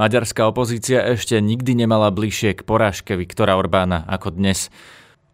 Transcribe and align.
Maďarská 0.00 0.48
opozícia 0.48 1.04
ešte 1.12 1.36
nikdy 1.44 1.84
nemala 1.84 2.08
bližšie 2.08 2.56
k 2.56 2.64
porážke 2.64 3.20
Viktora 3.20 3.60
Orbána 3.60 4.08
ako 4.08 4.32
dnes. 4.32 4.72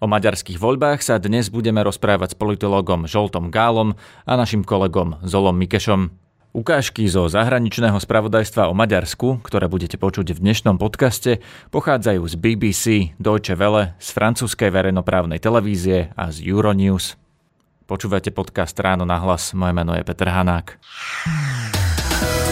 O 0.03 0.11
maďarských 0.11 0.59
voľbách 0.59 1.07
sa 1.07 1.23
dnes 1.23 1.55
budeme 1.55 1.87
rozprávať 1.87 2.35
s 2.35 2.37
politologom 2.43 3.07
Žoltom 3.07 3.55
Gálom 3.55 3.95
a 4.27 4.33
našim 4.35 4.67
kolegom 4.67 5.23
Zolom 5.23 5.55
Mikešom. 5.55 6.11
Ukážky 6.51 7.07
zo 7.07 7.31
zahraničného 7.31 7.95
spravodajstva 7.95 8.67
o 8.67 8.75
Maďarsku, 8.75 9.39
ktoré 9.47 9.71
budete 9.71 10.03
počuť 10.03 10.35
v 10.35 10.43
dnešnom 10.43 10.83
podcaste, 10.83 11.39
pochádzajú 11.71 12.27
z 12.27 12.35
BBC, 12.35 12.85
Deutsche 13.23 13.55
Welle, 13.55 13.95
z 14.03 14.09
francúzskej 14.19 14.75
verejnoprávnej 14.75 15.39
televízie 15.39 16.11
a 16.19 16.35
z 16.35 16.43
Euronews. 16.43 17.15
Počúvate 17.87 18.35
podcast 18.35 18.75
Ráno 18.83 19.07
na 19.07 19.23
hlas, 19.23 19.55
moje 19.55 19.79
meno 19.79 19.95
je 19.95 20.03
Peter 20.03 20.27
Hanák. 20.27 20.75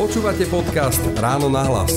Počúvate 0.00 0.48
podcast 0.48 1.02
Ráno 1.20 1.52
na 1.52 1.62
hlas. 1.66 1.92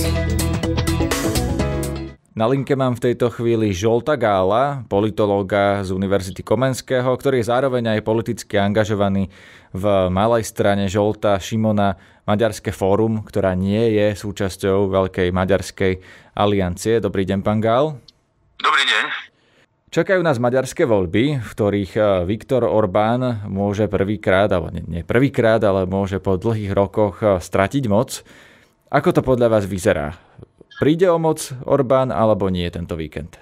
Na 2.33 2.50
linke 2.50 2.73
mám 2.73 2.97
v 2.97 3.14
tejto 3.14 3.30
chvíli 3.30 3.78
Žolta 3.78 4.17
Gála, 4.17 4.81
politológa 4.89 5.86
z 5.86 5.94
Univerzity 5.94 6.42
Komenského, 6.42 7.14
ktorý 7.14 7.39
je 7.39 7.50
zároveň 7.53 7.94
aj 7.94 8.02
politicky 8.02 8.58
angažovaný 8.58 9.30
v 9.70 9.86
malej 10.09 10.42
strane 10.50 10.89
Žolta 10.89 11.38
Šimona 11.38 11.94
Maďarské 12.25 12.73
fórum, 12.73 13.22
ktorá 13.22 13.53
nie 13.53 13.95
je 13.95 14.17
súčasťou 14.17 14.89
Veľkej 14.89 15.30
Maďarskej 15.30 15.94
aliancie. 16.33 16.98
Dobrý 16.98 17.22
deň, 17.22 17.39
pán 17.45 17.61
Gál. 17.61 18.02
Dobrý 18.58 18.81
deň. 18.81 19.23
Čakajú 19.94 20.25
nás 20.25 20.41
maďarské 20.41 20.89
voľby, 20.89 21.38
v 21.38 21.49
ktorých 21.53 21.94
eh, 22.02 22.05
Viktor 22.25 22.66
Orbán 22.66 23.45
môže 23.45 23.86
prvýkrát, 23.86 24.49
alebo 24.49 24.73
nie 24.73 25.05
prvýkrát, 25.05 25.61
ale 25.61 25.86
môže 25.86 26.17
po 26.17 26.33
dlhých 26.33 26.73
rokoch 26.73 27.22
eh, 27.22 27.38
stratiť 27.38 27.86
moc. 27.94 28.25
Ako 28.89 29.14
to 29.14 29.21
podľa 29.21 29.53
vás 29.53 29.69
vyzerá? 29.69 30.17
Príde 30.81 31.14
o 31.14 31.21
moc 31.21 31.45
Orbán 31.69 32.09
alebo 32.09 32.49
nie 32.49 32.66
tento 32.73 32.97
víkend? 32.97 33.38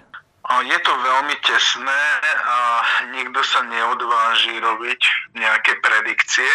Je 0.52 0.79
to 0.83 0.91
veľmi 0.91 1.35
tesné 1.39 2.03
a 2.44 2.83
nikto 3.16 3.39
sa 3.47 3.63
neodváži 3.72 4.59
robiť 4.59 5.02
nejaké 5.39 5.79
predikcie. 5.79 6.52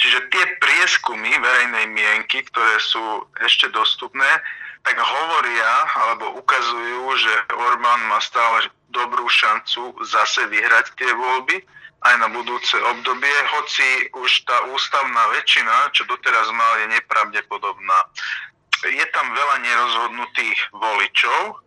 Čiže 0.00 0.32
tie 0.32 0.44
prieskumy 0.64 1.28
verejnej 1.28 1.92
mienky, 1.92 2.40
ktoré 2.48 2.80
sú 2.80 3.28
ešte 3.44 3.68
dostupné, 3.68 4.40
tak 4.80 4.96
hovoria 4.96 5.72
alebo 6.08 6.40
ukazujú, 6.40 7.04
že 7.20 7.32
Orbán 7.52 8.00
má 8.08 8.16
stále 8.24 8.72
dobrú 8.96 9.28
šancu 9.28 9.92
zase 10.08 10.48
vyhrať 10.48 10.96
tie 10.96 11.10
voľby 11.12 11.60
aj 12.06 12.14
na 12.22 12.28
budúce 12.32 12.76
obdobie, 12.96 13.36
hoci 13.56 14.08
už 14.16 14.30
tá 14.48 14.56
ústavná 14.72 15.22
väčšina, 15.36 15.92
čo 15.92 16.08
doteraz 16.08 16.48
mal, 16.52 16.72
je 16.84 16.86
nepravdepodobná. 16.96 17.98
Je 18.84 19.06
tam 19.10 19.26
veľa 19.32 19.56
nerozhodnutých 19.64 20.58
voličov, 20.76 21.60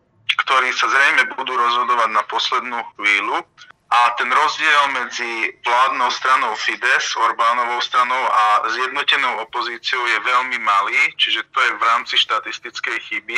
ktorí 0.46 0.70
sa 0.78 0.88
zrejme 0.88 1.34
budú 1.36 1.58
rozhodovať 1.58 2.10
na 2.14 2.24
poslednú 2.30 2.80
chvíľu 2.96 3.42
a 3.90 4.14
ten 4.22 4.30
rozdiel 4.30 4.84
medzi 5.02 5.50
vládnou 5.66 6.14
stranou 6.14 6.54
Fides, 6.62 7.18
Orbánovou 7.18 7.82
stranou 7.82 8.24
a 8.30 8.70
zjednotenou 8.70 9.42
opozíciou 9.50 10.06
je 10.06 10.20
veľmi 10.30 10.62
malý, 10.62 11.00
čiže 11.18 11.42
to 11.50 11.58
je 11.58 11.72
v 11.74 11.82
rámci 11.82 12.16
štatistickej 12.22 12.98
chyby. 13.10 13.38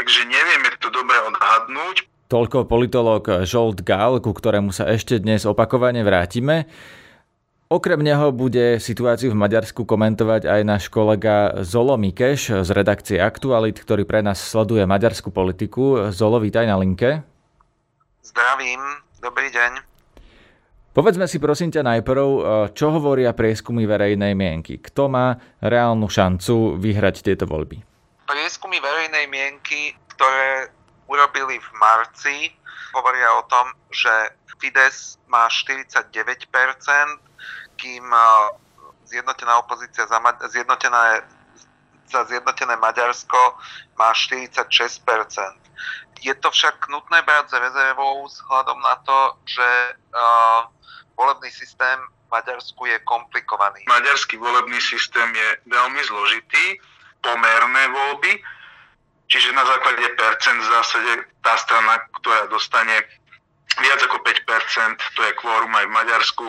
Takže 0.00 0.24
nevieme 0.24 0.72
to 0.80 0.88
dobre 0.88 1.20
odhadnúť. 1.28 2.08
Toľko 2.30 2.70
politológ 2.70 3.42
Žolt 3.42 3.82
Gál, 3.82 4.22
ku 4.22 4.30
ktorému 4.30 4.70
sa 4.70 4.86
ešte 4.86 5.18
dnes 5.18 5.42
opakovane 5.42 6.06
vrátime. 6.06 6.70
Okrem 7.66 7.98
neho 8.06 8.30
bude 8.30 8.78
situáciu 8.78 9.34
v 9.34 9.40
Maďarsku 9.42 9.82
komentovať 9.82 10.46
aj 10.46 10.60
náš 10.62 10.84
kolega 10.94 11.58
Zolo 11.66 11.98
Mikeš 11.98 12.62
z 12.62 12.70
redakcie 12.70 13.18
Aktualit, 13.18 13.82
ktorý 13.82 14.06
pre 14.06 14.22
nás 14.22 14.38
sleduje 14.38 14.86
maďarskú 14.86 15.34
politiku. 15.34 16.14
Zolo, 16.14 16.38
vítaj 16.38 16.70
na 16.70 16.78
linke. 16.78 17.26
Zdravím, 18.22 18.78
dobrý 19.18 19.50
deň. 19.50 19.82
Povedzme 20.94 21.26
si 21.26 21.42
prosím 21.42 21.74
ťa 21.74 21.82
najprv, 21.82 22.26
e, 22.30 22.40
čo 22.78 22.94
hovoria 22.94 23.34
prieskumy 23.34 23.90
verejnej 23.90 24.38
mienky. 24.38 24.78
Kto 24.78 25.10
má 25.10 25.34
reálnu 25.58 26.06
šancu 26.06 26.78
vyhrať 26.78 27.26
tieto 27.26 27.50
voľby? 27.50 27.82
Prieskumy 28.30 28.78
verejnej 28.78 29.26
mienky, 29.26 29.98
ktoré 30.14 30.70
urobili 31.10 31.58
v 31.58 31.70
marci, 31.74 32.54
hovoria 32.94 33.34
o 33.34 33.42
tom, 33.50 33.66
že 33.90 34.10
Fides 34.60 35.18
má 35.26 35.48
49%, 35.50 36.06
kým 37.80 38.04
e, 38.06 38.18
zjednotená 39.10 39.58
opozícia 39.58 40.06
za, 40.06 40.20
zjednotená, 40.46 41.26
za 42.06 42.20
zjednotené 42.24 42.76
Maďarsko 42.76 43.58
má 43.98 44.14
46%. 44.14 44.70
Je 46.20 46.34
to 46.36 46.52
však 46.52 46.88
nutné 46.92 47.24
brať 47.24 47.48
s 47.48 47.54
rezervou 47.56 48.28
vzhľadom 48.28 48.76
na 48.84 49.00
to, 49.08 49.18
že 49.48 49.68
uh, 50.12 50.68
volebný 51.16 51.48
systém 51.48 51.96
v 51.96 52.28
Maďarsku 52.28 52.84
je 52.84 53.00
komplikovaný. 53.08 53.80
Maďarský 53.88 54.36
volebný 54.36 54.76
systém 54.84 55.32
je 55.32 55.48
veľmi 55.72 56.02
zložitý, 56.04 56.76
pomerné 57.24 57.88
voľby, 57.88 58.36
čiže 59.30 59.54
na 59.54 59.64
základe 59.64 60.04
percent 60.18 60.58
v 60.58 60.68
zásade 60.68 61.12
tá 61.40 61.54
strana, 61.56 62.02
ktorá 62.20 62.50
dostane 62.50 63.06
viac 63.78 64.02
ako 64.02 64.20
5%, 64.26 65.16
to 65.16 65.20
je 65.22 65.32
kvórum 65.38 65.72
aj 65.72 65.86
v 65.86 65.96
Maďarsku, 65.96 66.46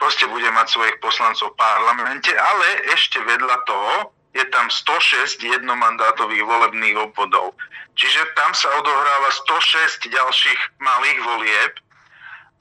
proste 0.00 0.26
bude 0.26 0.48
mať 0.50 0.66
svojich 0.72 0.96
poslancov 0.98 1.52
v 1.54 1.60
parlamente, 1.60 2.32
ale 2.32 2.66
ešte 2.96 3.20
vedľa 3.22 3.56
toho 3.68 3.94
je 4.34 4.42
tam 4.50 4.66
106 4.66 5.38
jednomandátových 5.46 6.42
volebných 6.42 6.98
obvodov. 6.98 7.54
Čiže 7.94 8.34
tam 8.34 8.50
sa 8.50 8.66
odohráva 8.82 9.30
106 9.46 10.10
ďalších 10.10 10.60
malých 10.82 11.18
volieb 11.22 11.72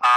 a 0.06 0.13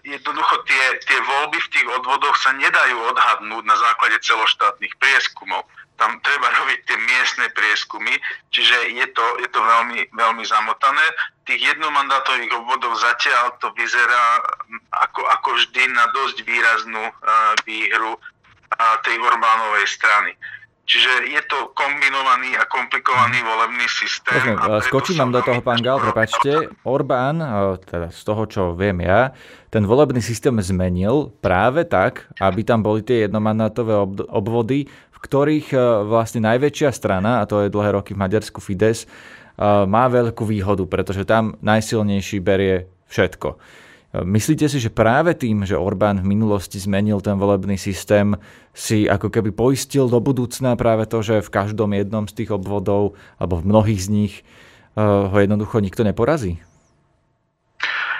jednoducho 0.00 0.64
tie, 0.64 0.84
tie 1.04 1.18
voľby 1.20 1.58
v 1.60 1.70
tých 1.76 1.86
odvodoch 2.00 2.36
sa 2.40 2.56
nedajú 2.56 2.96
odhadnúť 3.12 3.64
na 3.68 3.76
základe 3.76 4.16
celoštátnych 4.24 4.94
prieskumov. 4.96 5.68
Tam 5.96 6.20
treba 6.20 6.48
robiť 6.52 6.78
tie 6.84 6.98
miestne 7.00 7.48
prieskumy, 7.56 8.12
čiže 8.52 8.92
je 8.92 9.06
to, 9.16 9.24
je 9.40 9.48
to 9.48 9.60
veľmi, 9.60 10.04
veľmi 10.12 10.44
zamotané. 10.44 11.06
Tých 11.48 11.72
jednomandátových 11.72 12.52
obvodov 12.52 13.00
zatiaľ 13.00 13.56
to 13.64 13.72
vyzerá 13.72 14.44
ako, 14.92 15.24
ako 15.24 15.48
vždy 15.56 15.88
na 15.96 16.04
dosť 16.12 16.44
výraznú 16.44 17.00
uh, 17.00 17.12
výhru 17.64 18.12
uh, 18.12 18.20
tej 19.08 19.16
Orbánovej 19.16 19.88
strany. 19.88 20.36
Čiže 20.86 21.34
je 21.34 21.42
to 21.50 21.74
kombinovaný 21.74 22.54
a 22.54 22.62
komplikovaný 22.70 23.42
volebný 23.42 23.90
systém. 23.90 24.54
Rozumiem, 24.54 24.86
skočím 24.86 25.18
vám 25.18 25.32
do 25.34 25.42
toho, 25.42 25.58
pán 25.58 25.82
Gal, 25.82 25.98
prepačte. 25.98 26.70
Orbán, 26.86 27.42
teda 27.82 28.14
z 28.14 28.22
toho, 28.22 28.42
čo 28.46 28.62
viem 28.70 29.02
ja, 29.02 29.34
ten 29.74 29.82
volebný 29.82 30.22
systém 30.22 30.54
zmenil 30.62 31.34
práve 31.42 31.82
tak, 31.90 32.30
aby 32.38 32.62
tam 32.62 32.86
boli 32.86 33.02
tie 33.02 33.26
jednomandátové 33.26 33.98
obvody, 34.30 34.86
v 34.86 35.18
ktorých 35.18 35.74
e, 35.74 35.78
vlastne 36.06 36.46
najväčšia 36.46 36.94
strana, 36.94 37.42
a 37.42 37.48
to 37.50 37.66
je 37.66 37.72
dlhé 37.74 37.98
roky 37.98 38.14
v 38.14 38.22
Maďarsku 38.22 38.62
Fides, 38.62 39.04
e, 39.04 39.06
má 39.90 40.06
veľkú 40.06 40.46
výhodu, 40.46 40.86
pretože 40.86 41.26
tam 41.26 41.58
najsilnejší 41.66 42.38
berie 42.38 42.86
všetko. 43.10 43.58
Myslíte 44.22 44.70
si, 44.70 44.78
že 44.78 44.88
práve 44.88 45.34
tým, 45.34 45.66
že 45.66 45.74
Orbán 45.74 46.22
v 46.22 46.30
minulosti 46.38 46.78
zmenil 46.78 47.20
ten 47.20 47.36
volebný 47.36 47.74
systém, 47.74 48.38
si 48.76 49.08
ako 49.10 49.28
keby 49.32 49.50
poistil 49.50 50.06
do 50.06 50.22
budúcna 50.22 50.78
práve 50.78 51.10
to, 51.10 51.24
že 51.24 51.42
v 51.42 51.52
každom 51.52 51.96
jednom 51.96 52.28
z 52.28 52.44
tých 52.44 52.50
obvodov, 52.54 53.18
alebo 53.36 53.60
v 53.60 53.68
mnohých 53.68 54.00
z 54.04 54.08
nich, 54.08 54.34
eh, 54.40 55.02
ho 55.02 55.36
jednoducho 55.36 55.82
nikto 55.82 56.04
neporazí? 56.04 56.60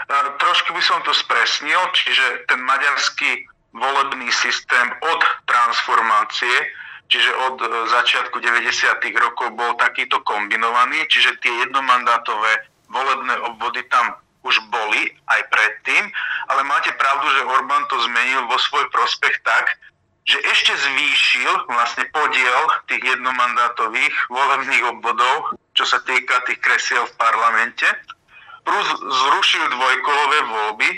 Eh, 0.07 0.29
trošku 0.39 0.75
by 0.75 0.83
som 0.83 0.99
to 1.07 1.13
spresnil, 1.15 1.81
čiže 1.93 2.49
ten 2.51 2.61
maďarský 2.63 3.47
volebný 3.77 4.33
systém 4.33 4.87
od 5.03 5.21
transformácie, 5.45 6.67
čiže 7.07 7.31
od 7.53 7.57
eh, 7.63 7.69
začiatku 7.91 8.41
90. 8.41 9.13
rokov 9.23 9.55
bol 9.55 9.77
takýto 9.79 10.19
kombinovaný, 10.27 11.05
čiže 11.07 11.37
tie 11.45 11.53
jednomandátové 11.69 12.69
volebné 12.91 13.35
obvody 13.51 13.83
tam 13.93 14.26
už 14.47 14.63
boli 14.71 15.11
aj 15.27 15.41
predtým, 15.51 16.07
ale 16.55 16.63
máte 16.63 16.95
pravdu, 16.95 17.27
že 17.35 17.49
Orbán 17.51 17.85
to 17.91 17.99
zmenil 18.07 18.47
vo 18.47 18.57
svoj 18.63 18.87
prospech 18.95 19.43
tak, 19.43 19.67
že 20.27 20.39
ešte 20.43 20.75
zvýšil 20.75 21.71
vlastne 21.71 22.07
podiel 22.11 22.63
tých 22.91 23.03
jednomandátových 23.03 24.15
volebných 24.27 24.85
obvodov, 24.91 25.55
čo 25.75 25.87
sa 25.87 26.03
týka 26.03 26.43
tých 26.51 26.59
kresiel 26.59 27.07
v 27.07 27.17
parlamente, 27.19 27.87
plus 28.67 28.89
zrušil 28.99 29.71
dvojkolové 29.71 30.39
voľby, 30.51 30.91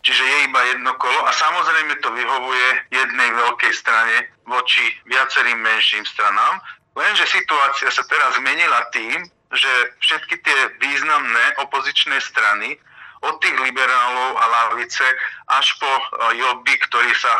čiže 0.00 0.24
je 0.24 0.36
iba 0.48 0.60
jedno 0.72 0.96
kolo 0.96 1.20
a 1.28 1.32
samozrejme 1.36 2.00
to 2.00 2.08
vyhovuje 2.08 2.68
jednej 2.88 3.30
veľkej 3.36 3.72
strane 3.76 4.32
voči 4.48 4.96
viacerým 5.04 5.60
menším 5.60 6.08
stranám, 6.08 6.64
lenže 6.96 7.28
situácia 7.28 7.92
sa 7.92 8.00
teraz 8.08 8.40
zmenila 8.40 8.88
tým, 8.96 9.28
že 9.52 9.72
všetky 10.04 10.34
tie 10.44 10.58
významné 10.80 11.44
opozičné 11.64 12.20
strany 12.20 12.76
od 13.24 13.34
tých 13.42 13.56
liberálov 13.58 14.38
a 14.38 14.44
lavice 14.46 15.06
až 15.50 15.66
po 15.80 15.90
eh, 15.90 16.38
Jobby, 16.38 16.74
ktorý 16.86 17.12
sa 17.16 17.32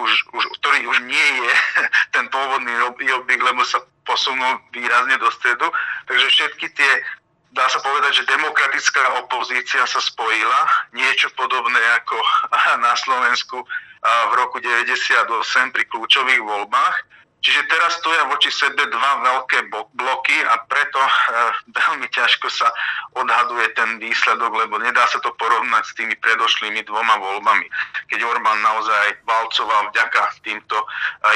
už, 0.00 0.10
už, 0.32 0.44
ktorý 0.60 0.88
už 0.88 0.98
nie 1.04 1.28
je 1.44 1.52
ten 2.14 2.26
pôvodný 2.32 2.72
Jobbik, 3.00 3.40
lebo 3.40 3.62
sa 3.62 3.84
posunul 4.08 4.58
výrazne 4.74 5.14
do 5.20 5.30
stredu. 5.30 5.68
Takže 6.08 6.26
všetky 6.26 6.66
tie, 6.74 6.90
dá 7.54 7.68
sa 7.70 7.78
povedať, 7.84 8.24
že 8.24 8.30
demokratická 8.32 9.22
opozícia 9.22 9.84
sa 9.86 10.00
spojila. 10.02 10.60
Niečo 10.96 11.30
podobné 11.38 11.78
ako 12.02 12.16
na 12.86 12.92
Slovensku 12.98 13.62
v 14.02 14.32
roku 14.34 14.58
98 14.58 15.70
pri 15.70 15.84
kľúčových 15.86 16.42
voľbách. 16.42 16.96
Čiže 17.42 17.66
teraz 17.66 17.98
stoja 17.98 18.22
voči 18.30 18.54
sebe 18.54 18.86
dva 18.86 19.18
veľké 19.18 19.66
bloky 19.98 20.36
a 20.46 20.62
preto 20.70 21.02
e, 21.02 21.12
veľmi 21.74 22.06
ťažko 22.14 22.46
sa 22.46 22.70
odhaduje 23.18 23.66
ten 23.74 23.98
výsledok, 23.98 24.54
lebo 24.54 24.78
nedá 24.78 25.02
sa 25.10 25.18
to 25.18 25.34
porovnať 25.34 25.82
s 25.82 25.92
tými 25.98 26.14
predošlými 26.22 26.86
dvoma 26.86 27.18
voľbami, 27.18 27.66
keď 28.14 28.22
Orbán 28.30 28.62
naozaj 28.62 29.18
valcoval 29.26 29.90
vďaka 29.90 30.22
týmto 30.46 30.78
e, 30.78 30.86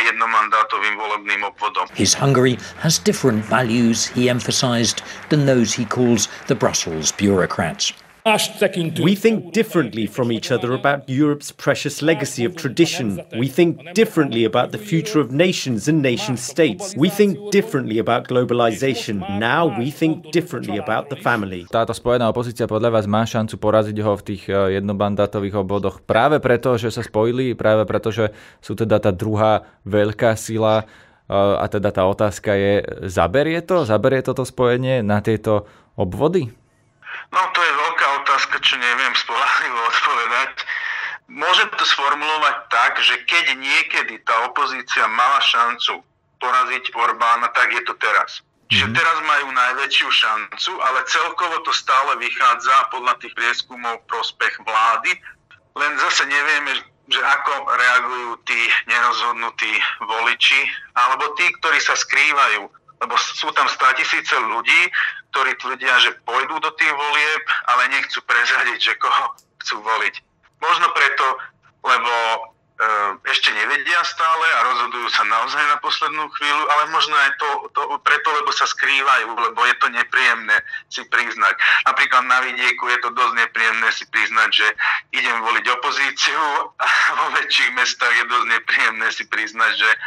jednomandátovým 0.06 0.94
volebným 0.94 1.42
obvodom. 1.42 1.90
His 1.98 2.14
Hungary 2.14 2.54
has 2.86 3.02
different 3.02 3.42
values, 3.42 4.06
he 4.06 4.30
emphasized, 4.30 5.02
than 5.34 5.42
those 5.42 5.74
he 5.74 5.82
calls 5.82 6.30
the 6.46 6.54
Brussels 6.54 7.10
bureaucrats. 7.10 7.90
We 8.26 9.14
think 9.14 9.54
differently 9.54 10.10
from 10.10 10.34
each 10.34 10.50
other 10.50 10.74
about 10.74 11.06
Europe's 11.06 11.54
precious 11.54 12.02
legacy 12.02 12.42
of 12.42 12.58
tradition. 12.58 13.22
We 13.38 13.46
think 13.46 13.94
differently 13.94 14.42
about 14.42 14.74
the 14.74 14.82
future 14.82 15.22
of 15.22 15.30
nations 15.30 15.86
and 15.86 16.02
nation 16.02 16.34
states. 16.34 16.90
We 16.98 17.06
think 17.06 17.38
differently 17.54 18.02
about 18.02 18.26
globalization. 18.26 19.22
Now 19.38 19.70
we 19.78 19.94
think 19.94 20.34
differently 20.34 20.74
about 20.74 21.06
the 21.06 21.14
family. 21.22 21.70
Táto 21.70 21.94
spojená 21.94 22.26
opozícia 22.26 22.66
podľa 22.66 22.98
vás 22.98 23.06
má 23.06 23.22
šancu 23.22 23.62
poraziť 23.62 23.98
ho 24.02 24.18
v 24.18 24.22
tých 24.26 24.50
eh, 24.50 24.82
jednobandátových 24.82 25.62
obvodoch 25.62 26.02
práve 26.02 26.42
preto, 26.42 26.74
že 26.74 26.90
sa 26.90 27.06
spojili, 27.06 27.54
práve 27.54 27.86
preto, 27.86 28.10
že 28.10 28.34
sú 28.58 28.74
teda 28.74 28.98
tá 28.98 29.14
druhá 29.14 29.70
veľká 29.86 30.34
sila 30.34 30.82
eh, 30.82 31.62
a 31.62 31.62
teda 31.70 31.94
tá 31.94 32.02
otázka 32.02 32.58
je, 32.58 32.82
zaberie 33.06 33.62
to? 33.62 33.86
Zaberie 33.86 34.18
toto 34.26 34.42
spojenie 34.42 35.06
na 35.06 35.22
tieto 35.22 35.70
obvody? 35.94 36.50
No 37.32 37.42
to 37.54 37.60
je 37.62 37.72
otázka, 38.36 38.60
čo 38.60 38.76
neviem 38.76 39.16
spolahlivo 39.16 39.80
odpovedať. 39.96 40.52
Môžem 41.32 41.72
to 41.72 41.84
sformulovať 41.88 42.56
tak, 42.68 42.92
že 43.00 43.24
keď 43.24 43.56
niekedy 43.56 44.20
tá 44.28 44.44
opozícia 44.44 45.08
mala 45.08 45.40
šancu 45.40 46.04
poraziť 46.36 46.92
Orbána, 46.92 47.48
tak 47.56 47.72
je 47.72 47.80
to 47.88 47.96
teraz. 47.96 48.44
Čiže 48.68 48.92
mhm. 48.92 48.94
teraz 48.94 49.16
majú 49.24 49.48
najväčšiu 49.56 50.08
šancu, 50.12 50.72
ale 50.84 51.00
celkovo 51.08 51.64
to 51.64 51.72
stále 51.72 52.12
vychádza 52.20 52.92
podľa 52.92 53.16
tých 53.24 53.32
prieskumov 53.32 54.04
prospech 54.04 54.52
vlády. 54.68 55.16
Len 55.80 55.92
zase 55.96 56.28
nevieme, 56.28 56.76
že 57.08 57.20
ako 57.24 57.52
reagujú 57.72 58.30
tí 58.44 58.60
nerozhodnutí 58.84 59.72
voliči, 60.04 60.60
alebo 60.92 61.32
tí, 61.40 61.48
ktorí 61.56 61.78
sa 61.80 61.96
skrývajú 61.96 62.68
lebo 63.00 63.14
sú 63.20 63.52
tam 63.52 63.68
tisíce 63.96 64.32
ľudí, 64.40 64.82
ktorí 65.32 65.52
tvrdia, 65.60 66.00
že 66.00 66.16
pôjdu 66.24 66.56
do 66.60 66.70
tých 66.80 66.92
volieb, 66.92 67.45
nechcú 67.88 68.18
prezradiť, 68.24 68.78
že 68.78 69.00
koho 69.00 69.34
chcú 69.62 69.82
voliť. 69.82 70.14
Možno 70.62 70.86
preto, 70.96 71.26
lebo 71.84 72.14
e, 72.16 72.38
ešte 73.28 73.52
nevedia 73.52 74.00
stále 74.06 74.46
a 74.56 74.64
rozhodujú 74.72 75.08
sa 75.12 75.22
naozaj 75.28 75.62
na 75.68 75.76
poslednú 75.78 76.26
chvíľu, 76.38 76.64
ale 76.70 76.82
možno 76.90 77.14
aj 77.14 77.30
to, 77.38 77.48
to 77.76 77.80
preto, 78.02 78.28
lebo 78.32 78.50
sa 78.54 78.66
skrývajú, 78.66 79.26
lebo 79.36 79.60
je 79.66 79.74
to 79.78 79.86
nepríjemné 79.92 80.56
si 80.88 81.02
priznať. 81.06 81.54
Napríklad 81.86 82.24
na 82.24 82.40
vidieku 82.42 82.88
je 82.90 82.98
to 83.04 83.10
dosť 83.12 83.34
nepríjemné 83.36 83.88
si 83.92 84.04
priznať, 84.08 84.50
že 84.50 84.66
idem 85.12 85.36
voliť 85.44 85.64
opozíciu 85.76 86.42
a 86.82 86.86
vo 87.20 87.26
väčších 87.36 87.70
mestách 87.76 88.14
je 88.16 88.24
dosť 88.26 88.46
nepríjemné 88.48 89.08
si 89.12 89.24
priznať, 89.28 89.72
že 89.76 89.90
e, 89.90 89.98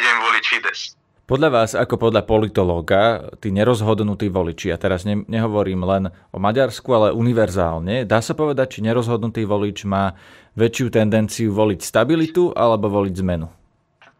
idem 0.00 0.16
voliť 0.24 0.44
Fides. 0.48 0.96
Podľa 1.24 1.48
vás, 1.48 1.72
ako 1.72 1.96
podľa 1.96 2.28
politológa, 2.28 3.32
tí 3.40 3.48
nerozhodnutí 3.48 4.28
voliči, 4.28 4.68
a 4.68 4.76
teraz 4.76 5.08
ne, 5.08 5.24
nehovorím 5.24 5.80
len 5.88 6.12
o 6.28 6.36
Maďarsku, 6.36 6.84
ale 6.92 7.16
univerzálne, 7.16 8.04
dá 8.04 8.20
sa 8.20 8.36
povedať, 8.36 8.76
či 8.76 8.84
nerozhodnutý 8.84 9.48
volič 9.48 9.88
má 9.88 10.12
väčšiu 10.52 10.92
tendenciu 10.92 11.48
voliť 11.48 11.80
stabilitu 11.80 12.52
alebo 12.52 12.92
voliť 12.92 13.14
zmenu? 13.24 13.48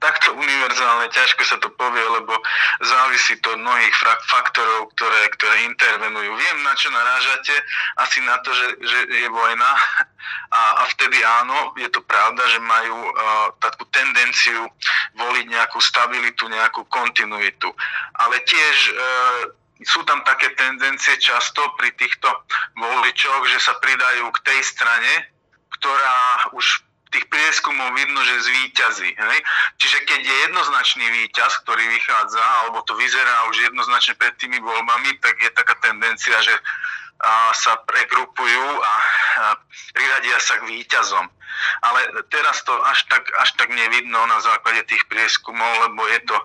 Takto 0.04 0.36
univerzálne 0.36 1.08
ťažko 1.08 1.42
sa 1.48 1.56
to 1.64 1.72
povie, 1.80 2.04
lebo 2.04 2.36
závisí 2.84 3.40
to 3.40 3.56
od 3.56 3.60
mnohých 3.64 3.96
faktorov, 4.28 4.92
ktoré, 4.92 5.32
ktoré 5.32 5.64
intervenujú. 5.64 6.28
Viem, 6.28 6.58
na 6.60 6.76
čo 6.76 6.92
narážate, 6.92 7.56
asi 8.04 8.20
na 8.20 8.36
to, 8.44 8.52
že, 8.52 8.84
že 8.84 8.98
je 9.08 9.28
vojna 9.32 9.70
a, 10.60 10.62
a 10.80 10.92
vtedy 10.92 11.24
áno, 11.24 11.72
je 11.80 11.88
to 11.88 12.04
pravda, 12.04 12.44
že 12.52 12.60
majú 12.60 12.96
uh, 13.00 13.48
takú 13.64 13.88
tendenciu 13.88 14.68
voliť 15.16 15.46
nejakú 15.48 15.80
stabilitu, 15.80 16.52
nejakú 16.52 16.84
kontinuitu. 16.92 17.72
Ale 18.20 18.44
tiež 18.44 18.76
uh, 18.92 19.40
sú 19.88 20.04
tam 20.04 20.20
také 20.28 20.52
tendencie 20.52 21.16
často 21.16 21.64
pri 21.80 21.96
týchto 21.96 22.28
voličoch, 22.76 23.48
že 23.48 23.56
sa 23.56 23.72
pridajú 23.80 24.28
k 24.36 24.52
tej 24.52 24.60
strane, 24.68 25.12
ktorá 25.80 26.52
už 26.52 26.84
tých 27.14 27.26
prieskumov 27.30 27.94
vidno, 27.94 28.18
že 28.26 28.44
zvíťazí. 28.44 29.10
Hej? 29.14 29.38
Čiže 29.78 29.98
keď 30.02 30.20
je 30.26 30.36
jednoznačný 30.50 31.06
víťaz, 31.22 31.62
ktorý 31.62 31.86
vychádza, 31.86 32.42
alebo 32.66 32.82
to 32.82 32.98
vyzerá 32.98 33.46
už 33.54 33.70
jednoznačne 33.70 34.18
pred 34.18 34.34
tými 34.42 34.58
voľbami, 34.58 35.22
tak 35.22 35.38
je 35.38 35.50
taká 35.54 35.78
tendencia, 35.78 36.34
že 36.42 36.54
a, 37.22 37.54
sa 37.54 37.78
pregrupujú 37.86 38.66
a, 38.82 38.94
a 39.38 39.46
priradia 39.94 40.38
sa 40.42 40.58
k 40.58 40.66
víťazom. 40.66 41.26
Ale 41.86 42.00
teraz 42.34 42.66
to 42.66 42.74
až 42.82 43.06
tak, 43.06 43.24
až 43.38 43.54
tak 43.54 43.70
nevidno 43.70 44.18
na 44.26 44.42
základe 44.42 44.82
tých 44.90 45.06
prieskumov, 45.06 45.70
lebo 45.86 46.02
je 46.10 46.20
to, 46.26 46.38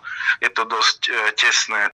je 0.45 0.49
to 0.53 0.63
dosť 0.69 0.99
e, 1.09 1.11
tesné. 1.33 1.89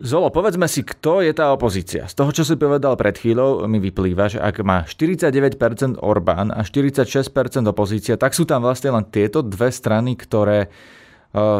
Zolo, 0.00 0.32
povedzme 0.32 0.64
si, 0.64 0.80
kto 0.80 1.20
je 1.20 1.36
tá 1.36 1.52
opozícia. 1.52 2.08
Z 2.08 2.16
toho, 2.16 2.32
čo 2.32 2.40
si 2.40 2.56
povedal 2.56 2.96
pred 2.96 3.20
chvíľou, 3.20 3.68
mi 3.68 3.76
vyplýva, 3.84 4.32
že 4.32 4.40
ak 4.40 4.64
má 4.64 4.88
49% 4.88 6.00
Orbán 6.00 6.48
a 6.48 6.64
46% 6.64 7.20
opozícia, 7.68 8.16
tak 8.16 8.32
sú 8.32 8.48
tam 8.48 8.64
vlastne 8.64 8.96
len 8.96 9.04
tieto 9.12 9.44
dve 9.44 9.68
strany, 9.68 10.16
ktoré 10.16 10.64
e, 10.64 10.68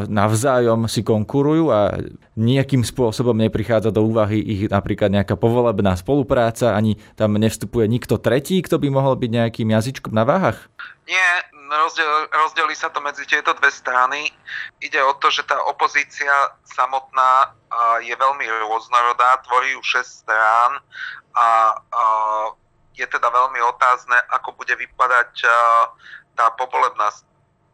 navzájom 0.09 0.89
si 0.89 1.05
konkurujú 1.05 1.69
a 1.69 2.01
nejakým 2.41 2.81
spôsobom 2.81 3.37
neprichádza 3.37 3.93
do 3.93 4.09
úvahy 4.09 4.41
ich 4.41 4.73
napríklad 4.73 5.13
nejaká 5.13 5.37
povolebná 5.37 5.93
spolupráca, 6.01 6.73
ani 6.73 6.97
tam 7.21 7.37
nevstupuje 7.37 7.85
nikto 7.93 8.17
tretí, 8.17 8.65
kto 8.65 8.81
by 8.81 8.89
mohol 8.89 9.21
byť 9.21 9.31
nejakým 9.37 9.69
jazyčkom 9.69 10.17
na 10.17 10.25
váhach? 10.25 10.73
Nie, 11.05 11.45
rozdiel, 11.71 12.27
rozdelí 12.35 12.75
sa 12.75 12.91
to 12.91 12.99
medzi 12.99 13.23
tieto 13.23 13.55
dve 13.55 13.71
strany. 13.71 14.27
Ide 14.83 14.99
o 15.07 15.15
to, 15.23 15.31
že 15.31 15.47
tá 15.47 15.55
opozícia 15.71 16.31
samotná 16.67 17.55
je 18.03 18.15
veľmi 18.17 18.43
rôznorodá, 18.67 19.39
tvorí 19.47 19.79
ju 19.79 19.83
6 19.83 20.27
strán 20.27 20.83
a 21.39 21.47
je 22.99 23.07
teda 23.07 23.31
veľmi 23.31 23.63
otázne, 23.71 24.19
ako 24.35 24.59
bude 24.59 24.75
vypadať 24.75 25.47
tá 26.35 26.51
povolebná 26.59 27.15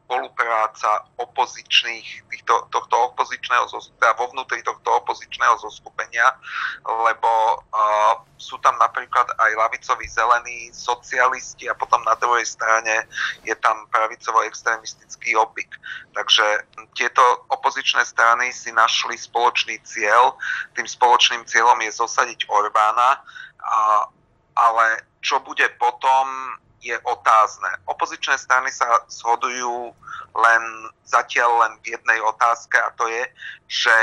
spolupráca 0.06 1.02
opozičných, 1.18 2.30
týchto, 2.30 2.70
tohto 2.70 3.10
opozičného, 3.10 3.66
teda 3.98 4.14
vo 4.14 4.30
vnútri 4.30 4.62
tohto 4.62 5.02
opozičného 5.02 5.58
zoskupenia, 5.58 6.30
lebo 6.86 7.58
uh, 7.58 8.22
sú 8.38 8.54
tam 8.62 8.78
napríklad 8.78 9.26
aj 9.34 9.50
lavicoví 9.58 10.06
zelení, 10.06 10.70
socialisti 10.70 11.66
a 11.66 11.74
potom 11.74 11.98
na 12.06 12.14
druhej 12.22 12.46
strane 12.46 13.10
je 13.42 13.58
tam 13.58 13.82
pravicovo-extremistický 13.90 15.34
opik. 15.34 15.74
Takže 16.14 16.70
tieto 16.94 17.42
opozičné 17.50 18.06
strany 18.06 18.54
si 18.54 18.70
našli 18.70 19.18
spoločný 19.18 19.82
cieľ. 19.82 20.38
Tým 20.78 20.86
spoločným 20.86 21.42
cieľom 21.50 21.82
je 21.82 21.90
zosadiť 21.98 22.46
Orbána, 22.46 23.18
a, 23.58 24.06
ale 24.54 25.02
čo 25.18 25.42
bude 25.42 25.66
potom, 25.82 26.54
je 26.86 26.96
otázne. 27.02 27.68
Opozičné 27.90 28.38
strany 28.38 28.70
sa 28.70 28.86
shodujú 29.10 29.90
len 30.36 30.62
zatiaľ 31.02 31.66
len 31.66 31.72
v 31.82 31.98
jednej 31.98 32.18
otázke 32.22 32.78
a 32.78 32.94
to 32.94 33.10
je, 33.10 33.22
že 33.66 33.94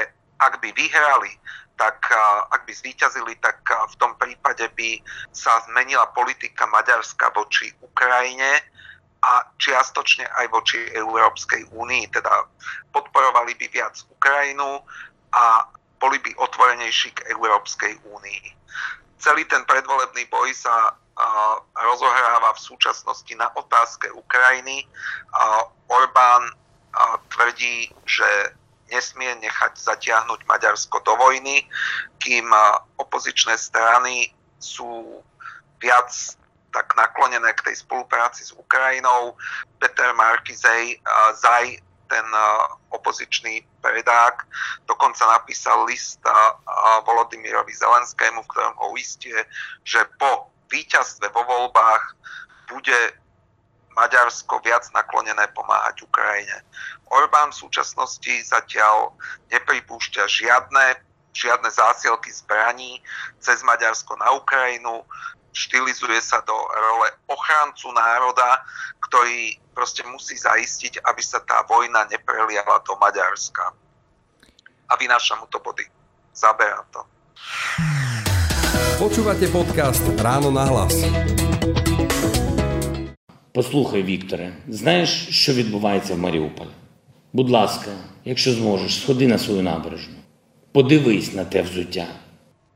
ak 0.43 0.59
by 0.59 0.75
vyhrali, 0.75 1.31
tak 1.79 2.03
ak 2.51 2.67
by 2.67 2.73
zvíťazili, 2.73 3.39
tak 3.39 3.63
v 3.65 3.95
tom 3.97 4.13
prípade 4.19 4.67
by 4.75 4.99
sa 5.31 5.63
zmenila 5.65 6.05
politika 6.11 6.67
Maďarska 6.69 7.33
voči 7.33 7.71
Ukrajine 7.81 8.61
a 9.23 9.47
čiastočne 9.55 10.27
aj 10.27 10.51
voči 10.51 10.83
Európskej 10.91 11.71
únii, 11.71 12.11
teda 12.11 12.45
podporovali 12.91 13.55
by 13.55 13.65
viac 13.71 13.95
Ukrajinu 14.11 14.83
a 15.31 15.71
boli 16.03 16.19
by 16.19 16.35
otvorenejší 16.35 17.15
k 17.15 17.31
Európskej 17.31 17.95
únii. 18.03 18.43
Celý 19.23 19.47
ten 19.47 19.63
predvolebný 19.63 20.27
boj 20.27 20.51
sa 20.51 20.99
rozohráva 21.79 22.51
v 22.51 22.59
súčasnosti 22.59 23.31
na 23.39 23.47
otázke 23.55 24.11
Ukrajiny. 24.11 24.83
Orbán 25.87 26.51
tvrdí, 27.31 27.87
že 28.03 28.27
nesmie 28.91 29.31
nechať 29.39 29.79
zatiahnuť 29.79 30.43
Maďarsko 30.43 30.99
do 31.07 31.15
vojny, 31.15 31.63
kým 32.19 32.51
opozičné 32.99 33.55
strany 33.55 34.27
sú 34.59 35.23
viac 35.79 36.11
tak 36.75 36.91
naklonené 36.99 37.53
k 37.55 37.71
tej 37.71 37.79
spolupráci 37.79 38.43
s 38.43 38.51
Ukrajinou. 38.51 39.39
Peter 39.79 40.11
Markizej 40.17 40.99
Zaj 41.39 41.79
ten 42.13 42.27
opozičný 42.93 43.65
predák 43.81 44.45
dokonca 44.85 45.25
napísal 45.25 45.89
list 45.89 46.21
Volodymyrovi 47.09 47.73
Zelenskému, 47.73 48.45
v 48.45 48.51
ktorom 48.53 48.77
ho 48.77 48.93
uistie, 48.93 49.33
že 49.81 50.05
po 50.21 50.53
víťazstve 50.69 51.33
vo 51.33 51.41
voľbách 51.41 52.03
bude 52.69 53.17
Maďarsko 53.97 54.61
viac 54.61 54.85
naklonené 54.93 55.49
pomáhať 55.57 56.05
Ukrajine. 56.05 56.61
Orbán 57.09 57.49
v 57.53 57.61
súčasnosti 57.65 58.33
zatiaľ 58.45 59.13
nepripúšťa 59.53 60.25
žiadne, 60.25 60.97
žiadne 61.33 61.69
zásielky 61.69 62.29
zbraní 62.29 63.01
cez 63.41 63.61
Maďarsko 63.65 64.17
na 64.17 64.33
Ukrajinu, 64.37 65.05
štilizuje 65.52 66.20
sa 66.22 66.38
do 66.46 66.54
role 66.54 67.08
ochrancu 67.26 67.90
národa, 67.90 68.62
ktorý 69.02 69.58
proste 69.74 70.06
musí 70.06 70.38
zaistiť, 70.38 71.02
aby 71.02 71.22
sa 71.22 71.42
tá 71.42 71.66
vojna 71.66 72.06
nepreliala 72.06 72.78
do 72.86 72.94
Maďarska. 72.98 73.74
A 74.88 74.92
vynáša 74.96 75.36
mu 75.36 75.46
to 75.50 75.58
body. 75.58 75.84
Zaberá 76.32 76.86
to. 76.94 77.02
Počúvate 78.98 79.46
podcast 79.50 80.02
Ráno 80.18 80.50
na 80.50 80.66
hlas. 80.66 80.94
Послухай, 83.52 84.02
Вікторе, 84.02 84.52
знаєш, 84.68 85.28
що 85.30 85.52
відбувається 85.52 86.14
в 86.14 86.18
Маріуполі? 86.18 86.68
Будь 87.32 87.50
ласка, 87.50 87.90
якщо 88.24 88.52
зможеш, 88.52 89.02
сходи 89.02 89.26
на 89.26 89.38
свою 89.38 89.62
набережну. 89.62 90.14
Подивись 90.72 91.34
на 91.34 91.44
те 91.44 91.62
взуття. 91.62 92.06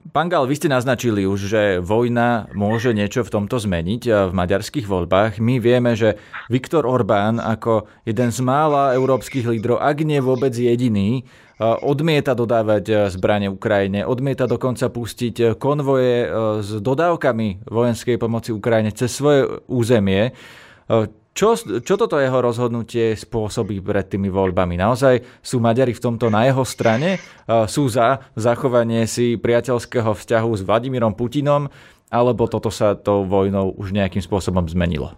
Pán 0.07 0.31
vy 0.31 0.55
ste 0.55 0.71
naznačili 0.71 1.27
už, 1.27 1.39
že 1.51 1.61
vojna 1.83 2.47
môže 2.55 2.95
niečo 2.95 3.27
v 3.27 3.33
tomto 3.33 3.59
zmeniť 3.59 4.29
v 4.29 4.31
maďarských 4.31 4.87
voľbách. 4.87 5.43
My 5.43 5.59
vieme, 5.59 5.99
že 5.99 6.15
Viktor 6.47 6.87
Orbán 6.87 7.43
ako 7.43 7.89
jeden 8.07 8.31
z 8.31 8.39
mála 8.39 8.95
európskych 8.95 9.43
lídrov, 9.43 9.83
ak 9.83 10.07
nie 10.07 10.23
vôbec 10.23 10.55
jediný, 10.55 11.27
odmieta 11.59 12.37
dodávať 12.37 13.09
zbranie 13.11 13.49
Ukrajine, 13.49 14.05
odmieta 14.05 14.45
dokonca 14.45 14.87
pustiť 14.93 15.57
konvoje 15.57 16.29
s 16.61 16.69
dodávkami 16.77 17.65
vojenskej 17.67 18.15
pomoci 18.21 18.53
Ukrajine 18.53 18.93
cez 18.93 19.11
svoje 19.11 19.49
územie. 19.67 20.31
Čo, 21.37 21.53
čo 21.85 22.01
toto 22.01 22.17
jeho 22.17 22.41
rozhodnutie 22.41 23.13
spôsobí 23.13 23.77
pred 23.85 24.09
tými 24.09 24.25
voľbami? 24.33 24.73
Naozaj 24.73 25.45
sú 25.45 25.61
Maďari 25.61 25.93
v 25.93 26.01
tomto 26.01 26.33
na 26.33 26.49
jeho 26.49 26.65
strane? 26.65 27.21
Sú 27.69 27.85
za 27.85 28.25
zachovanie 28.33 29.05
si 29.05 29.37
priateľského 29.37 30.17
vzťahu 30.17 30.49
s 30.57 30.65
Vladimírom 30.65 31.13
Putinom? 31.13 31.69
Alebo 32.09 32.49
toto 32.49 32.73
sa 32.73 32.97
tou 32.97 33.21
vojnou 33.21 33.77
už 33.77 33.93
nejakým 33.93 34.25
spôsobom 34.25 34.65
zmenilo? 34.65 35.13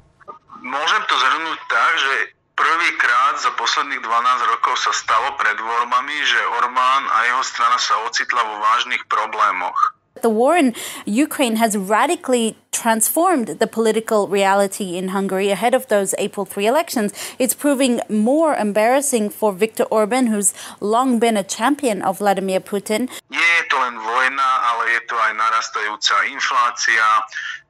Môžem 0.59 1.01
to 1.07 1.15
zhrnúť 1.15 1.59
tak, 1.71 1.91
že 1.95 2.13
prvýkrát 2.51 3.39
za 3.39 3.55
posledných 3.55 4.03
12 4.03 4.51
rokov 4.59 4.75
sa 4.75 4.91
stalo 4.91 5.39
pred 5.39 5.55
voľbami, 5.55 6.17
že 6.27 6.39
Orbán 6.59 7.07
a 7.15 7.31
jeho 7.31 7.43
strana 7.47 7.79
sa 7.79 7.95
ocitla 8.03 8.43
vo 8.43 8.59
vážnych 8.59 9.07
problémoch. 9.07 9.95
The 10.21 10.29
war 10.29 10.55
in 10.57 10.75
Ukraine 11.05 11.55
has 11.57 11.77
radically 11.77 12.55
transformed 12.71 13.59
the 13.59 13.67
political 13.67 14.27
reality 14.27 14.95
in 14.95 15.09
Hungary 15.09 15.49
ahead 15.49 15.73
of 15.73 15.87
those 15.87 16.15
April 16.17 16.45
3 16.45 16.67
elections. 16.67 17.11
It's 17.39 17.53
proving 17.53 17.99
more 18.07 18.55
embarrassing 18.55 19.31
for 19.31 19.51
Viktor 19.51 19.83
Orban, 19.91 20.27
who's 20.27 20.53
long 20.79 21.19
been 21.19 21.35
a 21.35 21.43
champion 21.43 22.01
of 22.01 22.19
Vladimir 22.19 22.59
Putin. 22.59 23.09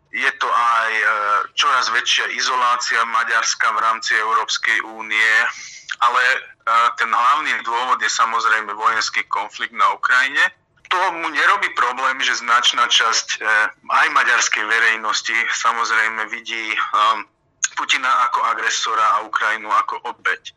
Je 0.09 0.31
to 0.41 0.49
aj 0.49 0.91
čoraz 1.53 1.85
väčšia 1.93 2.33
izolácia 2.33 2.97
Maďarska 3.05 3.69
v 3.77 3.79
rámci 3.85 4.17
Európskej 4.17 4.81
únie, 4.97 5.31
ale 6.01 6.23
ten 6.97 7.13
hlavný 7.13 7.53
dôvod 7.61 8.01
je 8.01 8.09
samozrejme 8.09 8.73
vojenský 8.73 9.29
konflikt 9.29 9.77
na 9.77 9.93
Ukrajine 9.93 10.41
tomu 10.89 11.29
nerobí 11.29 11.69
problém, 11.77 12.17
že 12.25 12.41
značná 12.41 12.89
časť 12.89 13.27
eh, 13.39 13.47
aj 13.93 14.07
maďarskej 14.09 14.65
verejnosti 14.65 15.37
samozrejme 15.53 16.27
vidí 16.33 16.73
um, 16.73 17.23
Putina 17.77 18.09
ako 18.27 18.43
agresora 18.49 19.05
a 19.15 19.17
Ukrajinu 19.29 19.69
ako 19.71 20.01
obeď. 20.09 20.51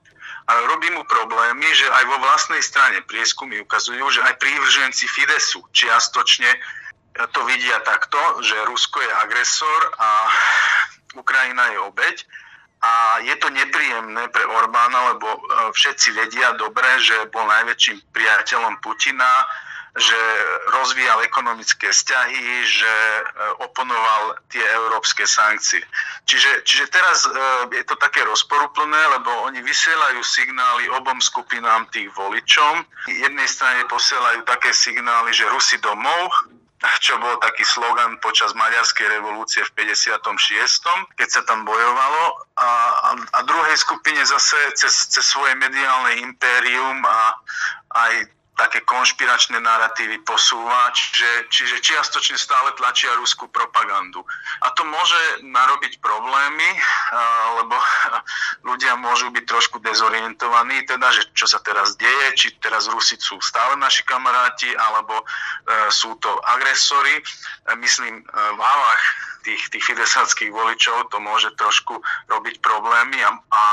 Ale 0.50 0.66
robí 0.66 0.90
mu 0.90 1.06
problémy, 1.06 1.68
že 1.70 1.86
aj 1.86 2.04
vo 2.10 2.18
vlastnej 2.18 2.58
strane 2.64 2.98
prieskumy 3.06 3.62
ukazujú, 3.62 4.02
že 4.10 4.24
aj 4.26 4.42
prívrženci 4.42 5.06
Fidesu 5.06 5.62
čiastočne 5.70 6.50
eh, 6.50 7.28
to 7.30 7.40
vidia 7.44 7.78
takto, 7.84 8.18
že 8.40 8.56
Rusko 8.66 9.04
je 9.04 9.12
agresor 9.28 9.80
a 10.00 10.08
Ukrajina 11.14 11.76
je 11.76 11.78
obeď. 11.84 12.16
A 12.82 13.22
je 13.22 13.38
to 13.38 13.46
nepríjemné 13.46 14.26
pre 14.34 14.42
Orbána, 14.48 15.14
lebo 15.14 15.28
eh, 15.28 15.40
všetci 15.76 16.08
vedia 16.16 16.56
dobre, 16.56 16.88
že 17.04 17.28
bol 17.28 17.44
najväčším 17.44 18.00
priateľom 18.16 18.80
Putina, 18.80 19.28
že 19.92 20.20
rozvíjal 20.72 21.20
ekonomické 21.20 21.92
vzťahy, 21.92 22.64
že 22.64 22.88
e, 22.88 23.22
oponoval 23.60 24.40
tie 24.48 24.64
európske 24.72 25.28
sankcie. 25.28 25.84
Čiže, 26.24 26.64
čiže 26.64 26.88
teraz 26.88 27.28
e, 27.28 27.30
je 27.76 27.84
to 27.84 28.00
také 28.00 28.24
rozporuplné, 28.24 28.96
lebo 29.20 29.28
oni 29.52 29.60
vysielajú 29.60 30.24
signály 30.24 30.88
obom 30.96 31.20
skupinám 31.20 31.84
tých 31.92 32.08
voličom. 32.16 32.88
Jednej 33.04 33.44
strane 33.44 33.84
posielajú 33.92 34.48
také 34.48 34.72
signály, 34.72 35.36
že 35.36 35.44
Rusi 35.52 35.76
domov, 35.84 36.32
čo 36.98 37.14
bol 37.20 37.38
taký 37.38 37.62
slogan 37.62 38.18
počas 38.18 38.56
Maďarskej 38.56 39.06
revolúcie 39.20 39.62
v 39.62 39.86
56., 39.86 40.18
keď 41.14 41.28
sa 41.28 41.42
tam 41.46 41.62
bojovalo. 41.62 42.22
A, 42.58 42.66
a, 42.66 43.10
a 43.38 43.38
druhej 43.46 43.76
skupine 43.78 44.18
zase 44.26 44.56
cez, 44.74 44.90
cez 45.12 45.22
svoje 45.22 45.54
mediálne 45.60 46.24
impérium 46.24 46.98
a 47.06 47.38
aj 48.08 48.12
také 48.62 48.86
konšpiračné 48.86 49.58
narratívy 49.58 50.22
posúva, 50.22 50.94
čiže, 50.94 51.50
čiže 51.50 51.76
čiastočne 51.82 52.38
stále 52.38 52.70
tlačia 52.78 53.10
ruskú 53.18 53.50
propagandu. 53.50 54.22
A 54.62 54.70
to 54.78 54.86
môže 54.86 55.42
narobiť 55.42 55.98
problémy, 55.98 56.70
lebo 57.58 57.74
ľudia 58.70 58.94
môžu 58.94 59.34
byť 59.34 59.44
trošku 59.50 59.82
dezorientovaní, 59.82 60.86
teda, 60.86 61.10
že 61.10 61.26
čo 61.34 61.50
sa 61.50 61.58
teraz 61.58 61.98
deje, 61.98 62.26
či 62.38 62.46
teraz 62.62 62.86
Rusi 62.86 63.18
sú 63.18 63.42
stále 63.42 63.74
naši 63.82 64.06
kamaráti, 64.06 64.70
alebo 64.78 65.18
e, 65.18 65.24
sú 65.90 66.14
to 66.22 66.30
agresori. 66.46 67.18
E, 67.18 67.22
myslím, 67.82 68.22
e, 68.22 68.24
v 68.30 68.58
hlavách 68.62 69.02
tých, 69.42 69.62
tých 69.74 69.84
fidesáckých 69.84 70.54
voličov 70.54 71.10
to 71.10 71.18
môže 71.18 71.50
trošku 71.58 71.98
robiť 72.30 72.62
problémy 72.62 73.18
a, 73.26 73.30
a, 73.34 73.64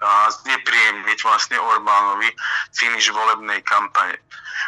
a 0.00 0.10
znepríjemniť 0.30 1.18
vlastne 1.26 1.58
Orbánovi 1.58 2.30
finish 2.72 3.10
volebnej 3.10 3.60
kampane. 3.66 4.16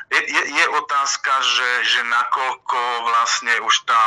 Je, 0.08 0.20
je, 0.24 0.42
je 0.56 0.64
otázka, 0.72 1.32
že, 1.42 1.70
že 1.84 2.00
nakoľko 2.06 2.78
vlastne 3.04 3.54
už 3.60 3.74
tá 3.84 4.02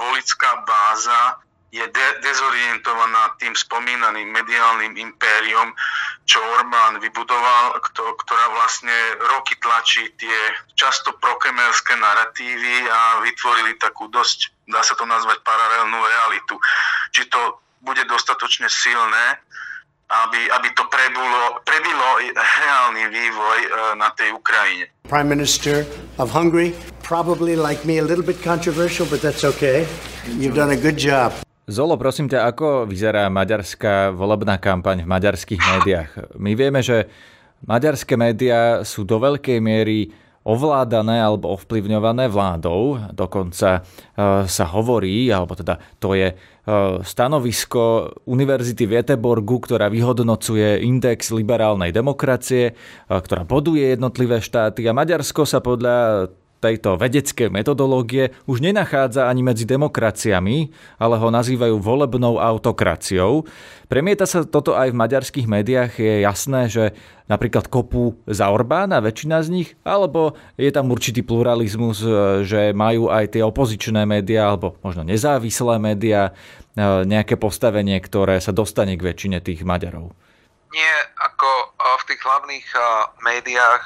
volická 0.00 0.64
báza 0.64 1.40
je 1.76 1.84
de- 1.84 2.16
dezorientovaná 2.24 3.36
tým 3.36 3.52
spomínaným 3.52 4.32
mediálnym 4.32 4.96
impériom, 4.96 5.74
čo 6.24 6.40
Orbán 6.56 6.96
vybudoval, 7.02 7.76
kto, 7.90 8.16
ktorá 8.24 8.46
vlastne 8.56 8.96
roky 9.36 9.58
tlačí 9.60 10.08
tie 10.16 10.38
často 10.78 11.12
prokemelské 11.20 11.98
narratívy 11.98 12.88
a 12.88 13.20
vytvorili 13.20 13.76
takú 13.76 14.08
dosť, 14.08 14.70
dá 14.72 14.80
sa 14.80 14.96
to 14.96 15.04
nazvať, 15.04 15.42
paralelnú 15.44 16.00
realitu. 16.00 16.56
Či 17.12 17.28
to 17.28 17.60
bude 17.84 18.02
dostatočne 18.08 18.70
silné, 18.72 19.42
aby, 20.06 20.40
aby 20.54 20.68
to 20.78 20.86
prebulo, 20.86 21.58
prebilo 21.66 22.22
reálny 22.34 23.10
vývoj 23.10 23.58
e, 23.58 23.68
na 23.98 24.14
tej 24.14 24.30
Ukrajine. 24.38 24.86
Prime 25.10 25.26
Minister 25.26 25.82
of 26.22 26.30
Hungary, 26.30 26.78
probably 27.02 27.58
like 27.58 27.82
me 27.82 27.98
a 27.98 28.06
little 28.06 28.22
bit 28.22 28.38
controversial, 28.38 29.06
but 29.10 29.18
that's 29.18 29.42
okay. 29.42 29.82
You've 30.38 30.54
done 30.54 30.70
a 30.70 30.78
good 30.78 30.98
job. 30.98 31.34
Zolo, 31.66 31.98
prosím 31.98 32.30
ťa, 32.30 32.46
ako 32.46 32.86
vyzerá 32.86 33.26
maďarská 33.26 34.14
volebná 34.14 34.54
kampaň 34.62 35.02
v 35.02 35.10
maďarských 35.10 35.58
médiách? 35.58 36.10
My 36.38 36.54
vieme, 36.54 36.78
že 36.78 37.10
maďarské 37.66 38.14
médiá 38.14 38.86
sú 38.86 39.02
do 39.02 39.18
veľkej 39.18 39.58
miery 39.58 40.14
ovládané 40.46 41.18
alebo 41.18 41.58
ovplyvňované 41.58 42.30
vládou. 42.30 43.10
Dokonca 43.10 43.82
sa 44.46 44.64
hovorí, 44.70 45.26
alebo 45.26 45.58
teda 45.58 45.74
to 45.98 46.14
je 46.14 46.30
stanovisko 47.02 48.14
Univerzity 48.30 48.86
v 48.86 49.02
Göteborgu, 49.02 49.58
ktorá 49.58 49.90
vyhodnocuje 49.90 50.86
index 50.86 51.34
liberálnej 51.34 51.90
demokracie, 51.90 52.78
ktorá 53.10 53.42
boduje 53.42 53.90
jednotlivé 53.90 54.38
štáty 54.38 54.86
a 54.86 54.94
Maďarsko 54.94 55.42
sa 55.42 55.58
podľa 55.58 56.30
tejto 56.58 56.96
vedeckej 56.96 57.52
metodológie 57.52 58.32
už 58.48 58.64
nenachádza 58.64 59.28
ani 59.28 59.44
medzi 59.44 59.68
demokraciami, 59.68 60.72
ale 60.96 61.14
ho 61.20 61.28
nazývajú 61.28 61.76
volebnou 61.78 62.40
autokraciou. 62.40 63.44
Premieta 63.86 64.26
sa 64.26 64.42
toto 64.42 64.74
aj 64.74 64.90
v 64.90 64.98
maďarských 64.98 65.46
médiách. 65.46 66.02
Je 66.02 66.26
jasné, 66.26 66.66
že 66.66 66.84
napríklad 67.30 67.70
kopú 67.70 68.18
za 68.26 68.50
Orbána, 68.50 68.98
väčšina 68.98 69.42
z 69.46 69.48
nich, 69.52 69.68
alebo 69.86 70.34
je 70.58 70.70
tam 70.74 70.90
určitý 70.90 71.22
pluralizmus, 71.22 72.02
e, 72.02 72.42
že 72.42 72.60
majú 72.74 73.10
aj 73.10 73.38
tie 73.38 73.42
opozičné 73.46 74.02
médiá, 74.06 74.50
alebo 74.50 74.78
možno 74.82 75.06
nezávislé 75.06 75.78
médiá, 75.78 76.34
e, 76.74 77.06
nejaké 77.06 77.38
postavenie, 77.38 77.98
ktoré 78.02 78.42
sa 78.42 78.50
dostane 78.50 78.98
k 78.98 79.06
väčšine 79.06 79.38
tých 79.38 79.62
Maďarov? 79.62 80.10
Nie, 80.74 80.94
ako 81.18 81.46
e, 81.46 81.66
v 81.78 82.02
tých 82.10 82.20
hlavných 82.26 82.66
médiách 83.22 83.84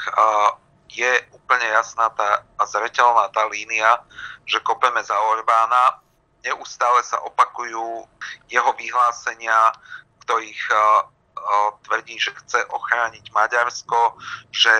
je 0.91 1.13
úplne 1.31 1.67
jasná 1.71 2.11
tá, 2.15 2.43
a 2.59 2.63
zreteľná 2.67 3.31
tá 3.31 3.47
línia, 3.47 4.03
že 4.47 4.59
kopeme 4.67 5.03
za 5.05 5.15
Orbána. 5.15 6.03
Neustále 6.43 7.05
sa 7.05 7.21
opakujú 7.23 8.07
jeho 8.49 8.71
vyhlásenia, 8.75 9.77
ktorých 10.25 10.63
uh, 10.73 10.79
uh, 10.79 11.71
tvrdí, 11.87 12.17
že 12.17 12.35
chce 12.45 12.65
ochrániť 12.73 13.31
Maďarsko, 13.31 14.19
že 14.51 14.73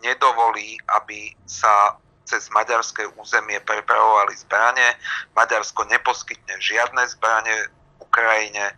nedovolí, 0.00 0.78
aby 0.94 1.34
sa 1.44 1.98
cez 2.28 2.52
maďarské 2.52 3.08
územie 3.16 3.56
prepravovali 3.64 4.36
zbranie. 4.36 4.94
Maďarsko 5.32 5.88
neposkytne 5.88 6.60
žiadne 6.60 7.08
zbranie 7.08 7.56
Ukrajine 8.04 8.76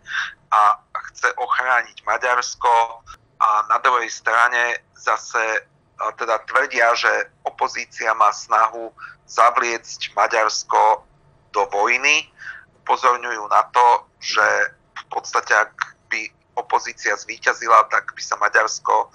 a 0.51 0.79
chce 1.11 1.35
ochrániť 1.35 2.03
Maďarsko 2.07 3.03
a 3.43 3.49
na 3.67 3.77
druhej 3.83 4.07
strane 4.07 4.79
zase 4.95 5.67
teda 6.17 6.41
tvrdia, 6.49 6.93
že 6.97 7.29
opozícia 7.45 8.11
má 8.17 8.33
snahu 8.33 8.89
zavliecť 9.29 10.17
Maďarsko 10.17 11.05
do 11.53 11.63
vojny. 11.69 12.27
Upozorňujú 12.83 13.43
na 13.47 13.63
to, 13.69 13.85
že 14.19 14.45
v 14.97 15.03
podstate 15.13 15.53
ak 15.53 15.71
by 16.09 16.27
opozícia 16.57 17.15
zvíťazila, 17.15 17.87
tak 17.93 18.11
by 18.11 18.21
sa 18.21 18.35
Maďarsko 18.41 19.13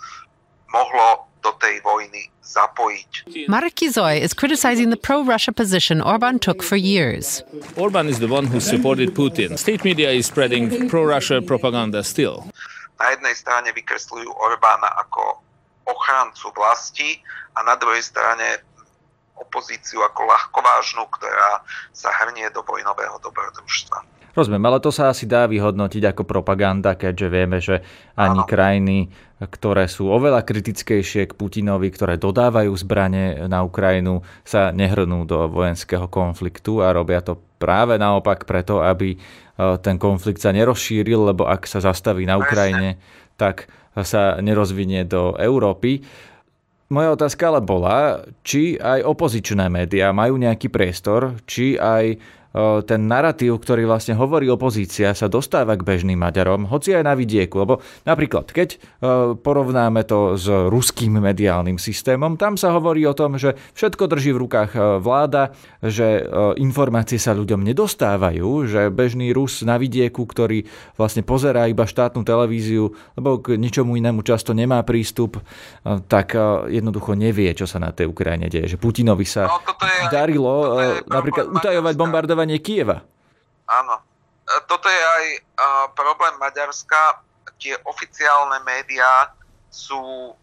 mohlo 0.72 1.26
do 1.42 1.54
tej 1.62 1.78
vojny 1.86 2.26
zapojiť. 2.42 3.46
Marek 3.46 3.78
Kizoy 3.78 4.18
is 4.18 4.34
criticizing 4.34 4.90
the 4.90 4.98
pro-Russia 4.98 5.52
position 5.54 6.02
Orban 6.02 6.38
took 6.38 6.62
for 6.62 6.74
years. 6.74 7.42
Orban 7.78 8.10
is 8.10 8.18
the 8.18 8.26
one 8.26 8.46
who 8.46 8.58
supported 8.58 9.14
Putin. 9.14 9.54
State 9.58 9.84
media 9.84 10.10
is 10.10 10.26
spreading 10.26 10.90
pro-Russia 10.90 11.42
propaganda 11.42 12.02
still. 12.02 12.50
Na 12.98 13.12
jednej 13.12 13.34
strane 13.36 13.70
vykresľujú 13.76 14.30
Orbána 14.32 14.88
ako 15.06 15.45
ochrancu 15.86 16.50
vlasti 16.52 17.22
a 17.54 17.62
na 17.62 17.78
druhej 17.78 18.02
strane 18.02 18.60
opozíciu 19.36 20.00
ako 20.02 20.26
ľahkovážnu, 20.26 21.04
ktorá 21.12 21.60
sa 21.92 22.10
hrnie 22.24 22.48
do 22.50 22.64
vojnového 22.64 23.20
dobrodružstva. 23.20 24.16
Rozumiem, 24.36 24.68
ale 24.68 24.84
to 24.84 24.92
sa 24.92 25.08
asi 25.08 25.24
dá 25.24 25.48
vyhodnotiť 25.48 26.12
ako 26.12 26.28
propaganda, 26.28 26.92
keďže 26.92 27.28
vieme, 27.32 27.56
že 27.56 27.80
ani 28.20 28.44
ano. 28.44 28.48
krajiny, 28.48 29.08
ktoré 29.40 29.88
sú 29.88 30.12
oveľa 30.12 30.44
kritickejšie 30.44 31.32
k 31.32 31.32
Putinovi, 31.32 31.88
ktoré 31.88 32.20
dodávajú 32.20 32.68
zbranie 32.76 33.48
na 33.48 33.64
Ukrajinu, 33.64 34.20
sa 34.44 34.76
nehrnú 34.76 35.24
do 35.24 35.48
vojenského 35.48 36.04
konfliktu 36.12 36.84
a 36.84 36.92
robia 36.92 37.24
to 37.24 37.40
práve 37.56 37.96
naopak 37.96 38.44
preto, 38.44 38.84
aby 38.84 39.16
e, 39.16 39.18
ten 39.80 39.96
konflikt 39.96 40.44
sa 40.44 40.52
nerozšíril, 40.52 41.32
lebo 41.32 41.48
ak 41.48 41.64
sa 41.64 41.80
zastaví 41.80 42.28
na 42.28 42.36
Ukrajine, 42.36 43.00
tak 43.40 43.72
sa 44.04 44.36
nerozvinie 44.42 45.06
do 45.08 45.32
Európy. 45.38 46.04
Moja 46.92 47.18
otázka 47.18 47.50
ale 47.50 47.60
bola, 47.64 48.22
či 48.46 48.78
aj 48.78 49.02
opozičné 49.02 49.66
médiá 49.72 50.14
majú 50.14 50.38
nejaký 50.38 50.70
priestor, 50.70 51.38
či 51.48 51.74
aj 51.74 52.18
ten 52.88 53.00
narratív, 53.04 53.60
ktorý 53.60 53.84
vlastne 53.84 54.16
hovorí 54.16 54.48
opozícia, 54.48 55.12
sa 55.12 55.28
dostáva 55.28 55.76
k 55.76 55.84
bežným 55.84 56.16
Maďarom, 56.16 56.72
hoci 56.72 56.96
aj 56.96 57.04
na 57.04 57.12
vidieku. 57.12 57.60
Lebo 57.60 57.84
napríklad, 58.08 58.48
keď 58.48 58.80
porovnáme 59.44 60.08
to 60.08 60.40
s 60.40 60.48
ruským 60.48 61.20
mediálnym 61.20 61.76
systémom, 61.76 62.40
tam 62.40 62.56
sa 62.56 62.72
hovorí 62.72 63.04
o 63.04 63.12
tom, 63.12 63.36
že 63.36 63.60
všetko 63.76 64.08
drží 64.08 64.32
v 64.32 64.40
rukách 64.48 64.70
vláda, 65.04 65.52
že 65.84 66.24
informácie 66.56 67.20
sa 67.20 67.36
ľuďom 67.36 67.60
nedostávajú, 67.60 68.48
že 68.64 68.88
bežný 68.88 69.36
Rus 69.36 69.60
na 69.60 69.76
vidieku, 69.76 70.24
ktorý 70.24 70.64
vlastne 70.96 71.20
pozerá 71.20 71.68
iba 71.68 71.84
štátnu 71.84 72.24
televíziu, 72.24 72.94
lebo 73.18 73.42
k 73.42 73.60
ničomu 73.60 74.00
inému 74.00 74.24
často 74.24 74.56
nemá 74.56 74.80
prístup, 74.86 75.42
tak 76.08 76.32
jednoducho 76.72 77.12
nevie, 77.18 77.52
čo 77.52 77.68
sa 77.68 77.76
na 77.76 77.90
tej 77.92 78.08
Ukrajine 78.08 78.48
deje. 78.48 78.72
Že 78.72 78.80
Putinovi 78.80 79.26
sa 79.28 79.50
no, 79.50 79.60
je, 79.60 80.06
darilo 80.08 80.54
napríklad 81.04 81.50
utajovať 81.50 81.94
bombardovanie 81.98 82.45
obsadenie 82.46 82.62
Kieva. 82.62 83.02
Áno. 83.66 83.98
E, 84.46 84.52
toto 84.70 84.86
je 84.86 85.02
aj 85.02 85.24
uh, 85.34 85.86
problém 85.98 86.34
Maďarska. 86.38 87.26
Tie 87.58 87.74
oficiálne 87.82 88.62
médiá 88.62 89.34
sú 89.70 90.34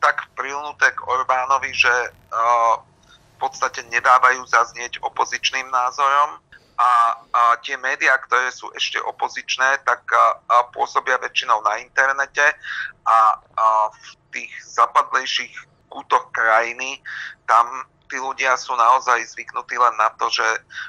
tak 0.00 0.32
prilnuté 0.32 0.88
k 0.96 1.00
Orbánovi, 1.04 1.76
že 1.76 1.92
uh, 1.92 2.80
v 3.12 3.36
podstate 3.36 3.84
nedávajú 3.92 4.40
zaznieť 4.48 5.00
opozičným 5.04 5.68
názorom 5.68 6.40
a, 6.80 7.12
tie 7.60 7.76
médiá, 7.76 8.16
ktoré 8.24 8.48
sú 8.52 8.72
ešte 8.72 8.96
opozičné, 9.04 9.84
tak 9.84 10.00
pôsobia 10.72 11.20
väčšinou 11.20 11.60
na 11.60 11.76
internete 11.76 12.44
a, 13.04 13.36
a 13.36 13.92
v 13.92 14.08
tých 14.32 14.52
zapadlejších 14.64 15.52
kútoch 15.92 16.32
krajiny 16.32 17.04
tam 17.44 17.84
tí 18.10 18.18
ľudia 18.18 18.58
sú 18.58 18.74
naozaj 18.74 19.22
zvyknutí 19.30 19.78
len 19.78 19.94
na 19.94 20.10
to, 20.18 20.26
že 20.28 20.44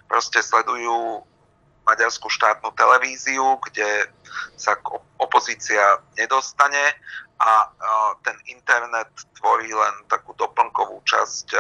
proste 0.10 0.42
sledujú 0.42 1.22
maďarskú 1.86 2.30
štátnu 2.30 2.74
televíziu, 2.78 3.58
kde 3.70 4.10
sa 4.58 4.78
opozícia 5.18 6.02
nedostane 6.18 6.94
a 7.42 7.70
ten 8.22 8.38
internet 8.46 9.10
tvorí 9.42 9.74
len 9.74 9.96
takú 10.06 10.34
doplnkovú 10.38 11.02
časť 11.06 11.58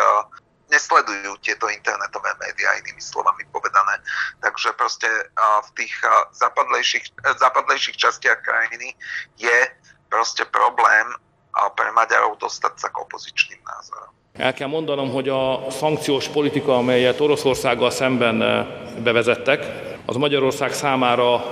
nesledujú 0.70 1.36
tieto 1.44 1.68
internetové 1.68 2.32
médiá, 2.38 2.78
inými 2.80 3.02
slovami 3.02 3.44
povedané. 3.50 3.98
Takže 4.46 4.72
proste 4.78 5.10
v 5.42 5.70
tých 5.76 5.94
západlejších, 6.38 7.06
západlejších 7.42 7.98
častiach 7.98 8.40
krajiny 8.46 8.94
je 9.36 9.60
proste 10.08 10.46
problém 10.48 11.12
pre 11.76 11.92
Maďarov 11.92 12.40
dostať 12.40 12.78
sa 12.78 12.88
k 12.88 13.04
opozičným 13.04 13.60
názorom. 13.60 14.16
El 14.42 14.54
kell 14.54 14.68
mondanom, 14.68 15.12
hogy 15.12 15.30
a 15.30 15.66
szankciós 15.70 16.28
politika, 16.28 16.78
amelyet 16.78 17.20
Oroszországgal 17.20 17.90
szemben 17.90 18.42
eh, 18.42 18.66
bevezettek, 19.04 19.66
az 20.06 20.16
Magyarország 20.16 20.74
számára 20.74 21.44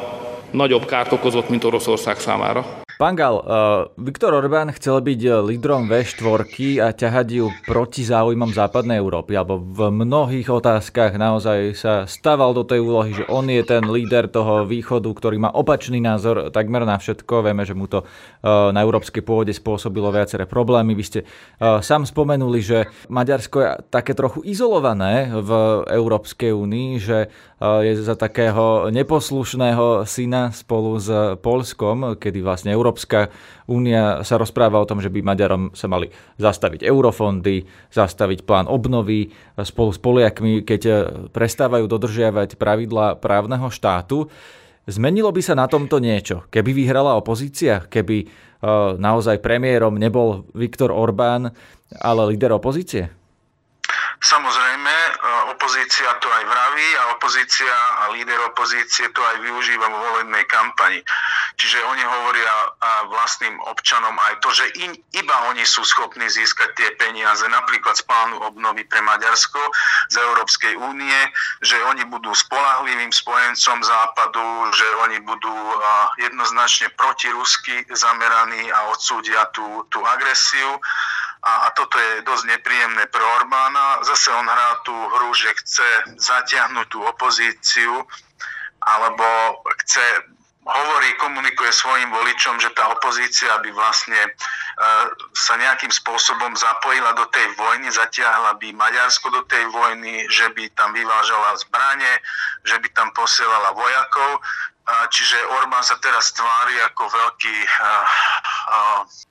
nagyobb 0.51 0.85
kárt 0.85 1.11
okozott, 1.11 1.49
mint 1.49 1.63
Oroszország 1.63 2.19
számára. 2.19 2.78
Pán 2.99 3.15
Gal, 3.15 3.39
uh, 3.39 3.87
Viktor 3.95 4.35
Orbán 4.35 4.75
chcel 4.75 4.99
byť 4.99 5.21
uh, 5.23 5.39
lídrom 5.39 5.87
V4 5.87 6.83
a 6.83 6.91
ťahať 6.91 7.27
ju 7.31 7.47
proti 7.63 8.03
záujmom 8.03 8.51
západnej 8.51 8.99
Európy, 8.99 9.39
alebo 9.39 9.55
v 9.55 9.87
mnohých 9.87 10.51
otázkach 10.51 11.15
naozaj 11.15 11.79
sa 11.79 12.03
stával 12.03 12.51
do 12.51 12.67
tej 12.67 12.83
úlohy, 12.83 13.15
že 13.15 13.23
on 13.31 13.47
je 13.47 13.63
ten 13.63 13.87
líder 13.87 14.27
toho 14.27 14.67
východu, 14.67 15.07
ktorý 15.15 15.39
má 15.39 15.47
opačný 15.47 16.03
názor 16.03 16.51
takmer 16.51 16.83
na 16.83 16.99
všetko. 16.99 17.47
Vieme, 17.47 17.63
že 17.63 17.71
mu 17.71 17.87
to 17.87 18.03
uh, 18.03 18.75
na 18.75 18.83
európskej 18.83 19.23
pôvode 19.23 19.55
spôsobilo 19.55 20.11
viaceré 20.11 20.43
problémy. 20.43 20.91
Vy 20.91 21.03
ste 21.07 21.19
uh, 21.23 21.79
sám 21.79 22.03
spomenuli, 22.03 22.59
že 22.59 22.91
Maďarsko 23.07 23.57
je 23.63 23.67
také 23.95 24.11
trochu 24.11 24.43
izolované 24.43 25.31
v 25.39 25.51
Európskej 25.87 26.51
únii, 26.51 26.99
že 26.99 27.31
uh, 27.31 27.79
je 27.79 27.95
za 27.95 28.19
takého 28.19 28.91
neposlušného 28.91 30.03
syna 30.03 30.51
spolu 30.51 30.99
s 30.99 31.07
Polskom, 31.39 32.19
kedy 32.19 32.43
vlastne 32.43 32.75
Európa 32.75 32.88
Európska 32.89 33.29
únia 33.69 34.25
sa 34.25 34.41
rozpráva 34.41 34.81
o 34.81 34.89
tom, 34.89 34.97
že 34.97 35.13
by 35.13 35.21
Maďarom 35.21 35.77
sa 35.77 35.85
mali 35.85 36.09
zastaviť 36.41 36.81
eurofondy, 36.81 37.69
zastaviť 37.93 38.49
plán 38.49 38.65
obnovy 38.65 39.29
spolu 39.61 39.93
s 39.93 40.01
Poliakmi, 40.01 40.65
keď 40.65 40.81
prestávajú 41.29 41.85
dodržiavať 41.85 42.57
pravidla 42.57 43.21
právneho 43.21 43.69
štátu. 43.69 44.25
Zmenilo 44.89 45.29
by 45.29 45.41
sa 45.45 45.53
na 45.53 45.69
tomto 45.69 46.01
niečo, 46.01 46.49
keby 46.49 46.73
vyhrala 46.73 47.13
opozícia, 47.13 47.85
keby 47.85 48.25
e, 48.25 48.27
naozaj 48.97 49.37
premiérom 49.37 49.93
nebol 49.93 50.49
Viktor 50.57 50.89
Orbán, 50.89 51.53
ale 51.93 52.21
líder 52.33 52.57
opozície? 52.57 53.13
Samozrejme, 54.17 54.93
opozícia 55.69 56.09
to 56.17 56.25
aj 56.33 56.43
vraví 56.49 56.89
a 56.97 57.03
opozícia 57.13 57.69
a 58.01 58.03
líder 58.09 58.41
opozície 58.49 59.05
to 59.13 59.21
aj 59.21 59.37
využíva 59.37 59.85
vo 59.85 60.01
volebnej 60.01 60.41
kampani. 60.49 60.97
Čiže 61.61 61.85
oni 61.85 62.01
hovoria 62.01 62.73
vlastným 63.05 63.53
občanom 63.69 64.17
aj 64.17 64.33
to, 64.41 64.49
že 64.49 64.65
in, 64.81 64.97
iba 65.13 65.35
oni 65.53 65.61
sú 65.69 65.85
schopní 65.85 66.25
získať 66.25 66.73
tie 66.73 66.89
peniaze, 66.97 67.45
napríklad 67.45 67.93
z 67.93 68.01
plánu 68.01 68.41
obnovy 68.49 68.81
pre 68.89 68.97
Maďarsko 69.05 69.61
z 70.09 70.17
Európskej 70.17 70.73
únie, 70.73 71.19
že 71.61 71.77
oni 71.85 72.01
budú 72.09 72.33
spolahlivým 72.33 73.13
spojencom 73.13 73.85
západu, 73.85 74.73
že 74.73 74.87
oni 75.05 75.21
budú 75.21 75.53
jednoznačne 76.17 76.89
protirusky 76.97 77.85
zameraní 77.93 78.73
a 78.73 78.89
odsúdia 78.89 79.45
tú, 79.53 79.85
tú 79.93 80.01
agresiu 80.01 80.81
a, 81.39 81.51
a 81.65 81.67
toto 81.71 81.95
je 81.95 82.27
dosť 82.27 82.45
nepríjemné 82.51 83.07
pre 83.07 83.23
Orbána. 83.39 84.03
Zase 84.03 84.27
on 84.35 84.47
hrá 84.47 84.83
tú 84.83 84.91
hru, 84.91 85.31
že 85.31 85.55
chce 85.63 85.89
zatiahnuť 86.19 86.87
tú 86.91 86.99
opozíciu 87.03 88.03
alebo 88.83 89.25
chce 89.83 90.03
hovorí, 90.69 91.09
komunikuje 91.17 91.71
svojim 91.73 92.11
voličom, 92.11 92.59
že 92.61 92.69
tá 92.77 92.91
opozícia 92.93 93.49
by 93.63 93.69
vlastne 93.73 94.19
e, 94.19 94.29
sa 95.33 95.57
nejakým 95.57 95.89
spôsobom 95.89 96.53
zapojila 96.53 97.15
do 97.17 97.25
tej 97.33 97.47
vojny, 97.57 97.89
zatiahla 97.89 98.59
by 98.61 98.69
Maďarsko 98.75 99.33
do 99.33 99.41
tej 99.49 99.65
vojny, 99.71 100.29
že 100.29 100.51
by 100.53 100.69
tam 100.77 100.93
vyvážala 100.93 101.57
zbranie, 101.63 102.13
že 102.67 102.77
by 102.77 102.87
tam 102.93 103.09
posielala 103.17 103.73
vojakov. 103.73 104.43
Čiže 104.89 105.37
Orbán 105.61 105.85
sa 105.85 105.97
teraz 106.01 106.33
tvári 106.33 106.75
ako 106.89 107.03
veľký 107.09 107.55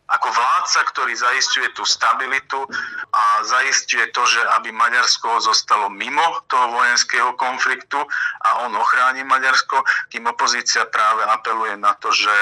ako 0.08 0.28
vládca, 0.32 0.80
ktorý 0.88 1.12
zaistuje 1.12 1.68
tú 1.76 1.84
stabilitu 1.84 2.64
a 3.12 3.24
zaistuje 3.44 4.08
to, 4.16 4.24
že 4.24 4.40
aby 4.56 4.72
Maďarsko 4.72 5.36
zostalo 5.44 5.92
mimo 5.92 6.24
toho 6.48 6.72
vojenského 6.72 7.36
konfliktu 7.36 8.00
a 8.40 8.64
on 8.64 8.72
ochráni 8.72 9.20
Maďarsko, 9.20 9.84
kým 10.08 10.24
opozícia 10.24 10.88
práve 10.88 11.28
apeluje 11.28 11.76
na 11.76 11.92
to, 12.00 12.08
že, 12.08 12.32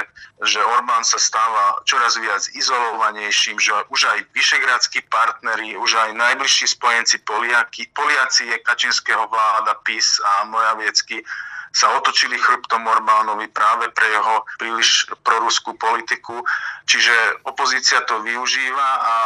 že 0.46 0.62
Orbán 0.62 1.02
sa 1.02 1.18
stáva 1.18 1.83
čoraz 1.83 2.14
viac 2.22 2.46
izolovanejším, 2.55 3.59
že 3.59 3.74
už 3.90 4.14
aj 4.14 4.18
vyšegradskí 4.31 5.02
partneri, 5.11 5.74
už 5.74 5.90
aj 6.07 6.11
najbližší 6.14 6.70
spojenci 6.70 7.18
Poliaci, 7.26 7.90
Poliaci 7.90 8.46
je 8.46 8.62
Kačinského 8.62 9.26
vláda, 9.26 9.74
PIS 9.83 10.22
a 10.22 10.46
Moraviecky 10.46 11.26
sa 11.74 11.92
otočili 11.98 12.38
chrbtom 12.38 12.83
Orbánovi 12.87 13.48
práve 13.50 13.90
pre 13.92 14.07
jeho 14.09 14.44
príliš 14.59 15.11
proruskú 15.22 15.74
politiku. 15.76 16.40
Čiže 16.87 17.42
opozícia 17.42 18.00
to 18.07 18.22
využíva 18.22 18.88
a, 19.02 19.16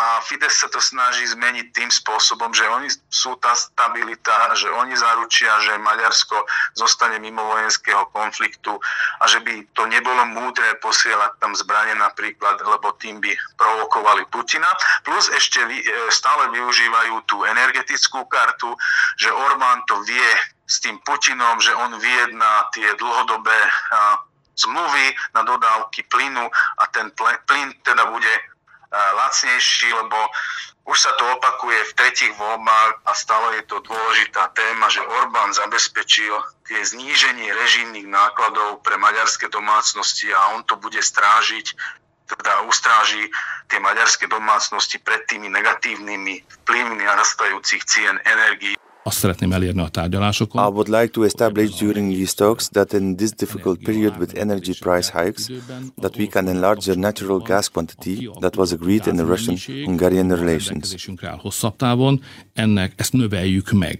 a 0.00 0.04
Fides 0.24 0.56
sa 0.56 0.72
to 0.72 0.80
snaží 0.80 1.28
zmeniť 1.28 1.76
tým 1.76 1.90
spôsobom, 1.92 2.56
že 2.56 2.64
oni 2.64 2.88
sú 3.12 3.36
tá 3.36 3.52
stabilita, 3.52 4.56
že 4.56 4.72
oni 4.72 4.96
zaručia, 4.96 5.52
že 5.60 5.76
Maďarsko 5.76 6.40
zostane 6.80 7.20
mimo 7.20 7.44
vojenského 7.44 8.08
konfliktu 8.16 8.80
a 9.20 9.24
že 9.28 9.44
by 9.44 9.60
to 9.76 9.84
nebolo 9.92 10.24
múdre 10.24 10.80
posielať 10.80 11.36
tam 11.36 11.52
zbranie 11.52 11.94
napríklad, 12.00 12.64
lebo 12.64 12.96
tým 12.96 13.20
by 13.20 13.32
provokovali 13.60 14.24
Putina. 14.32 14.72
Plus 15.04 15.28
ešte 15.36 15.60
e, 15.60 15.80
stále 16.08 16.48
využívajú 16.48 17.14
tú 17.28 17.44
energetickú 17.44 18.24
kartu, 18.24 18.72
že 19.20 19.28
Orbán 19.28 19.84
to 19.84 20.00
vie 20.08 20.30
s 20.70 20.78
tým 20.78 21.02
Putinom, 21.02 21.58
že 21.58 21.74
on 21.74 21.98
vyjedná 21.98 22.70
tie 22.70 22.94
dlhodobé 22.94 23.58
zmluvy 24.54 25.06
na 25.34 25.42
dodávky 25.42 26.06
plynu 26.06 26.46
a 26.78 26.84
ten 26.94 27.10
plyn 27.18 27.74
teda 27.82 28.06
bude 28.06 28.34
lacnejší, 28.90 29.90
lebo 29.94 30.18
už 30.86 30.98
sa 30.98 31.14
to 31.14 31.22
opakuje 31.38 31.78
v 31.90 31.96
tretich 31.98 32.32
voľbách 32.34 33.06
a 33.06 33.12
stále 33.14 33.62
je 33.62 33.64
to 33.70 33.78
dôležitá 33.86 34.50
téma, 34.50 34.90
že 34.90 35.02
Orbán 35.22 35.54
zabezpečil 35.54 36.34
tie 36.66 36.82
zníženie 36.82 37.54
režimných 37.54 38.10
nákladov 38.10 38.82
pre 38.82 38.98
maďarské 38.98 39.46
domácnosti 39.46 40.34
a 40.34 40.58
on 40.58 40.66
to 40.66 40.74
bude 40.78 40.98
strážiť 40.98 41.66
teda 42.30 42.62
ustráži 42.66 43.26
tie 43.66 43.78
maďarské 43.82 44.30
domácnosti 44.30 45.02
pred 45.02 45.26
tými 45.26 45.50
negatívnymi 45.50 46.62
vplyvmi 46.62 47.02
narastajúcich 47.02 47.82
cien 47.86 48.18
energií. 48.22 48.78
Azt 49.10 49.18
szeretném 49.18 49.52
elérni 49.52 49.82
a 49.82 49.88
tárgyalásokon. 49.88 50.62
I 50.62 50.70
would 50.70 50.88
like 50.88 51.10
to 51.18 51.24
establish 51.24 51.70
during 51.82 52.14
these 52.14 52.34
talks 52.34 52.68
that 52.68 52.92
in 52.92 53.16
this 53.16 53.30
difficult 53.30 53.78
period 53.82 54.14
with 54.22 54.38
energy 54.38 54.74
price 54.78 55.10
hikes, 55.10 55.50
that 56.00 56.14
we 56.16 56.26
can 56.26 56.46
enlarge 56.46 56.82
the 56.90 56.94
natural 56.94 57.38
gas 57.42 57.66
quantity 57.68 58.30
that 58.40 58.54
was 58.56 58.72
agreed 58.72 59.06
in 59.06 59.16
the 59.16 59.26
Russian-Hungarian 59.32 60.30
relations. 60.30 60.94
Hosszabb 61.42 61.76
távon 61.76 62.22
ennek 62.54 62.92
ezt 62.96 63.12
növeljük 63.12 63.70
meg. 63.70 63.98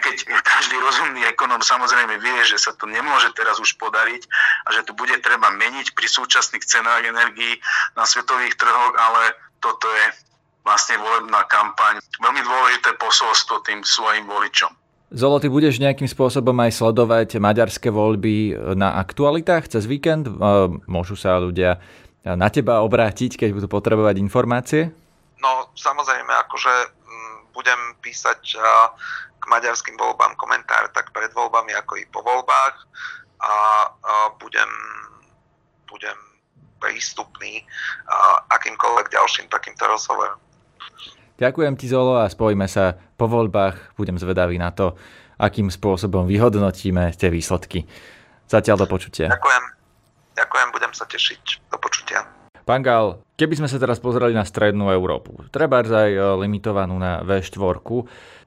Keď 0.00 0.18
každý 0.42 0.76
rozumný 0.82 1.22
ekonom 1.30 1.62
samozrejme 1.62 2.18
vie, 2.18 2.40
že 2.42 2.58
sa 2.58 2.74
to 2.74 2.90
nemôže 2.90 3.30
teraz 3.38 3.62
už 3.62 3.78
podariť 3.78 4.22
a 4.66 4.68
že 4.74 4.80
to 4.82 4.92
bude 4.98 5.14
treba 5.22 5.48
meniť 5.54 5.94
pri 5.94 6.08
súčasných 6.10 6.64
cenách 6.66 7.06
energií 7.06 7.54
na 7.94 8.02
svetových 8.02 8.58
trhoch, 8.58 8.94
ale 8.98 9.22
toto 9.62 9.86
je 9.86 10.06
vlastne 10.64 11.00
volebná 11.00 11.44
kampaň. 11.48 11.98
Veľmi 12.20 12.42
dôležité 12.44 12.96
posolstvo 13.00 13.64
tým 13.64 13.80
svojim 13.80 14.28
voličom. 14.28 14.70
Zolo, 15.10 15.42
ty 15.42 15.50
budeš 15.50 15.82
nejakým 15.82 16.06
spôsobom 16.06 16.54
aj 16.62 16.78
sledovať 16.78 17.42
maďarské 17.42 17.90
voľby 17.90 18.54
na 18.78 18.94
aktualitách 19.02 19.66
cez 19.66 19.82
víkend? 19.82 20.30
Môžu 20.86 21.18
sa 21.18 21.42
ľudia 21.42 21.82
na 22.22 22.46
teba 22.46 22.78
obrátiť, 22.86 23.34
keď 23.34 23.50
budú 23.58 23.66
potrebovať 23.66 24.22
informácie? 24.22 24.94
No, 25.42 25.72
samozrejme, 25.74 26.30
akože 26.46 26.74
mm, 26.86 27.34
budem 27.50 27.80
písať 27.98 28.60
k 29.40 29.44
maďarským 29.50 29.96
voľbám 29.98 30.38
komentár 30.38 30.92
tak 30.94 31.10
pred 31.10 31.32
voľbami, 31.32 31.74
ako 31.74 31.98
i 31.98 32.04
po 32.06 32.20
voľbách 32.22 32.76
a 33.40 33.52
budem, 34.36 34.68
budem 35.88 36.18
prístupný 36.78 37.64
akýmkoľvek 38.52 39.06
ďalším 39.10 39.48
takýmto 39.48 39.88
rozhovorom. 39.88 40.38
Ďakujem 41.40 41.72
ti 41.80 41.88
Zolo 41.88 42.20
a 42.20 42.28
spojíme 42.28 42.68
sa 42.68 43.00
po 43.16 43.24
voľbách. 43.24 43.96
Budem 43.96 44.20
zvedavý 44.20 44.60
na 44.60 44.68
to, 44.76 44.92
akým 45.40 45.72
spôsobom 45.72 46.28
vyhodnotíme 46.28 47.16
tie 47.16 47.32
výsledky. 47.32 47.88
Zatiaľ 48.44 48.84
do 48.84 48.86
počutia. 48.86 49.32
Ďakujem. 49.32 49.64
Ďakujem, 50.36 50.68
budem 50.68 50.92
sa 50.92 51.08
tešiť. 51.08 51.72
Do 51.72 51.80
počutia. 51.80 52.28
Pán 52.68 52.84
Gal, 52.84 53.24
keby 53.40 53.56
sme 53.56 53.72
sa 53.72 53.80
teraz 53.80 53.96
pozreli 54.04 54.36
na 54.36 54.44
strednú 54.44 54.92
Európu, 54.92 55.48
treba 55.48 55.80
aj 55.80 56.12
e, 56.12 56.20
limitovanú 56.44 57.00
na 57.00 57.24
V4, 57.24 57.80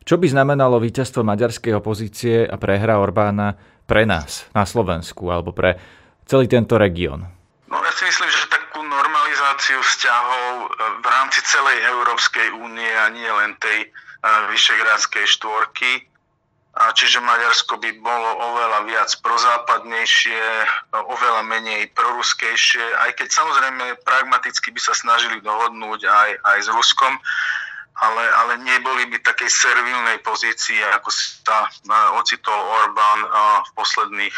čo 0.05 0.15
by 0.21 0.27
znamenalo 0.29 0.77
víťazstvo 0.77 1.25
maďarskej 1.25 1.73
opozície 1.73 2.45
a 2.45 2.55
prehra 2.61 3.01
Orbána 3.01 3.57
pre 3.89 4.05
nás 4.05 4.45
na 4.53 4.69
Slovensku 4.69 5.33
alebo 5.33 5.49
pre 5.49 5.81
celý 6.29 6.45
tento 6.45 6.77
región? 6.77 7.25
No 7.67 7.81
ja 7.81 7.91
si 7.97 8.05
myslím, 8.05 8.29
že 8.29 8.53
normalizáciu 9.53 9.85
vzťahov 9.85 10.49
e, 10.49 10.67
v 10.97 11.05
rámci 11.05 11.39
celej 11.45 11.77
Európskej 11.85 12.47
únie 12.57 12.89
a 12.89 13.13
nie 13.13 13.29
len 13.29 13.53
tej 13.61 13.85
e, 13.85 13.87
vyšegrádskej 14.49 15.25
štvorky. 15.29 16.09
A 16.73 16.89
čiže 16.89 17.21
Maďarsko 17.21 17.77
by 17.77 18.01
bolo 18.01 18.29
oveľa 18.49 18.89
viac 18.89 19.13
prozápadnejšie, 19.21 20.41
e, 20.41 20.67
oveľa 21.05 21.45
menej 21.45 21.93
proruskejšie, 21.93 22.81
aj 23.05 23.13
keď 23.13 23.29
samozrejme 23.29 24.01
pragmaticky 24.01 24.73
by 24.73 24.81
sa 24.81 24.97
snažili 24.97 25.37
dohodnúť 25.45 26.01
aj, 26.01 26.29
aj 26.49 26.57
s 26.65 26.69
Ruskom, 26.73 27.13
ale, 27.93 28.25
ale 28.25 28.53
neboli 28.57 29.05
by 29.05 29.21
takej 29.21 29.53
servilnej 29.53 30.17
pozícii, 30.25 30.81
ako 30.97 31.13
sa 31.13 31.69
ocitol 32.17 32.57
Orbán 32.57 33.21
v 33.61 33.69
posledných 33.77 34.33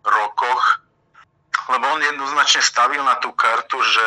rokoch 0.00 0.86
lebo 1.66 1.84
on 1.90 2.00
jednoznačne 2.02 2.62
stavil 2.62 3.02
na 3.02 3.18
tú 3.18 3.34
kartu, 3.34 3.80
že 3.82 4.06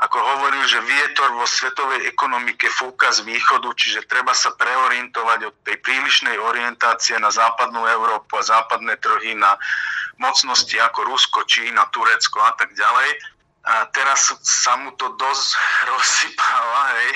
ako 0.00 0.16
hovoril, 0.16 0.64
že 0.64 0.80
vietor 0.80 1.36
vo 1.36 1.44
svetovej 1.44 2.08
ekonomike 2.08 2.72
fúka 2.72 3.12
z 3.12 3.20
východu, 3.20 3.68
čiže 3.76 4.08
treba 4.08 4.32
sa 4.32 4.56
preorientovať 4.56 5.40
od 5.44 5.54
tej 5.60 5.76
prílišnej 5.84 6.40
orientácie 6.40 7.20
na 7.20 7.28
západnú 7.28 7.84
Európu 7.84 8.40
a 8.40 8.48
západné 8.48 8.96
trhy 8.96 9.36
na 9.36 9.60
mocnosti 10.16 10.72
ako 10.80 11.04
Rusko, 11.04 11.44
Čína, 11.44 11.84
Turecko 11.92 12.40
a 12.40 12.56
tak 12.56 12.72
ďalej. 12.72 13.08
A 13.60 13.84
teraz 13.92 14.32
sa 14.40 14.80
mu 14.80 14.96
to 14.96 15.12
dosť 15.20 15.48
rozsypáva, 15.92 16.82
hej, 16.96 17.10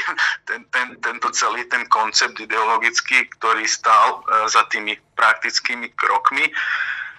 ten, 0.45 0.61
ten, 0.69 0.89
tento 1.01 1.33
celý 1.33 1.65
ten 1.73 1.89
koncept 1.89 2.37
ideologický, 2.37 3.33
ktorý 3.41 3.65
stál 3.65 4.21
e, 4.29 4.53
za 4.53 4.69
tými 4.69 4.93
praktickými 5.17 5.89
krokmi. 5.97 6.53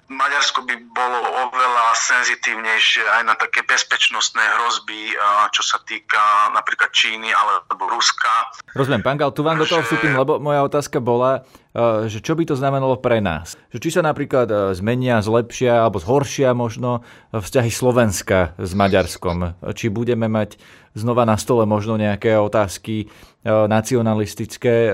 Maďarsko 0.06 0.62
by 0.70 0.76
bolo 0.94 1.18
oveľa 1.50 1.98
senzitívnejšie 1.98 3.02
aj 3.10 3.24
na 3.26 3.34
také 3.34 3.66
bezpečnostné 3.66 4.38
hrozby, 4.38 5.18
čo 5.50 5.66
sa 5.66 5.82
týka 5.82 6.54
napríklad 6.54 6.94
Číny 6.94 7.34
alebo 7.34 7.90
Ruska. 7.90 8.54
Rozumiem, 8.78 9.02
pán 9.02 9.18
Gal, 9.18 9.34
tu 9.34 9.42
vám 9.42 9.58
do 9.58 9.66
toho 9.66 9.82
vstúpim, 9.82 10.14
lebo 10.14 10.38
moja 10.38 10.62
otázka 10.62 11.02
bola, 11.02 11.42
e, 11.74 12.06
že 12.06 12.22
čo 12.22 12.38
by 12.38 12.46
to 12.46 12.54
znamenalo 12.54 13.02
pre 13.02 13.18
nás? 13.18 13.58
Že 13.74 13.82
či 13.82 13.90
sa 13.98 14.02
napríklad 14.06 14.46
e, 14.46 14.56
zmenia, 14.78 15.26
zlepšia 15.26 15.82
alebo 15.82 15.98
zhoršia 15.98 16.54
možno 16.54 17.02
vzťahy 17.34 17.74
Slovenska 17.74 18.54
s 18.62 18.78
Maďarskom? 18.78 19.58
Či 19.74 19.90
budeme 19.90 20.30
mať 20.30 20.62
znova 20.94 21.26
na 21.26 21.36
stole 21.36 21.66
možno 21.66 21.98
nejaké 21.98 22.38
otázky 22.40 23.12
nacionalistické, 23.46 24.90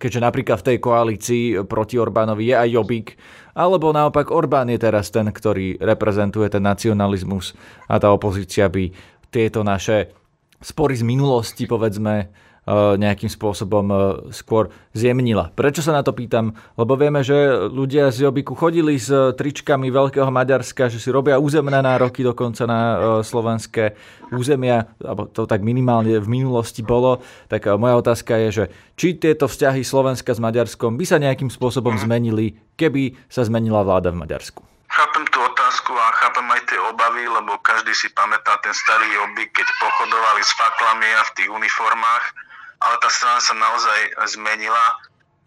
keďže 0.00 0.20
napríklad 0.24 0.56
v 0.62 0.66
tej 0.72 0.78
koalícii 0.80 1.44
proti 1.68 2.00
Orbánovi 2.00 2.48
je 2.48 2.54
aj 2.56 2.68
Jobik, 2.72 3.08
alebo 3.54 3.94
naopak 3.94 4.34
Orbán 4.34 4.68
je 4.70 4.78
teraz 4.82 5.08
ten, 5.14 5.30
ktorý 5.30 5.78
reprezentuje 5.78 6.50
ten 6.50 6.62
nacionalizmus 6.62 7.54
a 7.86 8.02
tá 8.02 8.10
opozícia 8.10 8.66
by 8.66 8.90
tieto 9.30 9.62
naše 9.62 10.10
spory 10.58 10.98
z 10.98 11.04
minulosti, 11.06 11.64
povedzme, 11.66 12.30
nejakým 12.72 13.28
spôsobom 13.28 13.86
e, 13.92 13.96
skôr 14.32 14.72
zjemnila. 14.96 15.52
Prečo 15.52 15.84
sa 15.84 15.92
na 15.92 16.00
to 16.00 16.16
pýtam? 16.16 16.56
Lebo 16.80 16.96
vieme, 16.96 17.20
že 17.20 17.68
ľudia 17.68 18.08
z 18.08 18.24
Jobiku 18.24 18.56
chodili 18.56 18.96
s 18.96 19.12
tričkami 19.12 19.92
Veľkého 19.92 20.32
Maďarska, 20.32 20.88
že 20.88 20.96
si 20.96 21.12
robia 21.12 21.36
územné 21.36 21.76
nároky 21.84 22.24
dokonca 22.24 22.64
na 22.64 22.80
e, 22.80 22.96
slovenské 23.20 23.92
územia, 24.32 24.88
alebo 25.04 25.28
to 25.28 25.44
tak 25.44 25.60
minimálne 25.60 26.16
v 26.16 26.28
minulosti 26.28 26.80
bolo. 26.80 27.20
Tak 27.52 27.76
moja 27.76 28.00
otázka 28.00 28.32
je, 28.48 28.48
že 28.50 28.64
či 28.96 29.20
tieto 29.20 29.44
vzťahy 29.44 29.84
Slovenska 29.84 30.32
s 30.32 30.40
Maďarskom 30.40 30.96
by 30.96 31.04
sa 31.04 31.20
nejakým 31.20 31.52
spôsobom 31.52 32.00
zmenili, 32.00 32.56
keby 32.80 33.12
sa 33.28 33.44
zmenila 33.44 33.84
vláda 33.84 34.08
v 34.08 34.24
Maďarsku? 34.24 34.64
Chápem 34.94 35.26
tú 35.26 35.42
otázku 35.42 35.90
a 35.90 36.08
chápem 36.22 36.46
aj 36.54 36.62
tie 36.70 36.78
obavy, 36.78 37.26
lebo 37.26 37.58
každý 37.66 37.90
si 37.98 38.06
pamätá 38.14 38.54
ten 38.62 38.70
starý 38.70 39.10
obyk, 39.26 39.50
keď 39.50 39.66
pochodovali 39.82 40.42
s 40.46 40.54
faklami 40.54 41.08
a 41.18 41.22
v 41.26 41.34
tých 41.34 41.50
uniformách 41.50 42.53
ale 42.84 42.96
tá 43.00 43.08
strana 43.08 43.40
sa 43.40 43.54
naozaj 43.56 44.00
zmenila. 44.36 45.00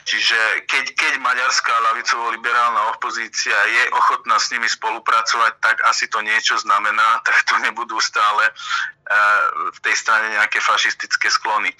Čiže 0.07 0.63
keď, 0.71 0.85
keď 0.95 1.13
maďarská 1.19 1.73
lavicovo-liberálna 1.91 2.95
opozícia 2.95 3.51
je 3.51 3.83
ochotná 3.91 4.39
s 4.39 4.47
nimi 4.55 4.63
spolupracovať, 4.71 5.59
tak 5.59 5.83
asi 5.83 6.07
to 6.07 6.23
niečo 6.23 6.55
znamená, 6.63 7.19
tak 7.27 7.43
to 7.43 7.59
nebudú 7.59 7.99
stále 7.99 8.47
uh, 8.47 9.43
v 9.75 9.79
tej 9.83 9.95
strane 9.99 10.31
nejaké 10.31 10.63
fašistické 10.63 11.27
sklony. 11.27 11.75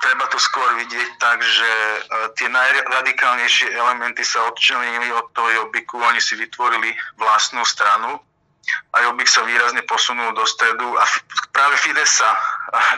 Treba 0.00 0.28
to 0.32 0.40
skôr 0.40 0.68
vidieť 0.80 1.08
tak, 1.20 1.40
že 1.40 1.70
uh, 1.72 2.28
tie 2.36 2.52
najradikálnejšie 2.52 3.72
elementy 3.72 4.28
sa 4.28 4.44
odčlenili 4.52 5.08
od 5.16 5.32
toho 5.32 5.48
Jobiku, 5.48 6.04
oni 6.04 6.20
si 6.20 6.36
vytvorili 6.36 6.92
vlastnú 7.16 7.64
stranu, 7.64 8.20
a 8.92 8.96
Jobbik 9.06 9.28
sa 9.30 9.46
výrazne 9.46 9.82
posunul 9.86 10.34
do 10.34 10.44
stredu 10.46 10.86
a 10.98 11.04
práve 11.54 11.76
Fides 11.78 12.10
sa 12.10 12.34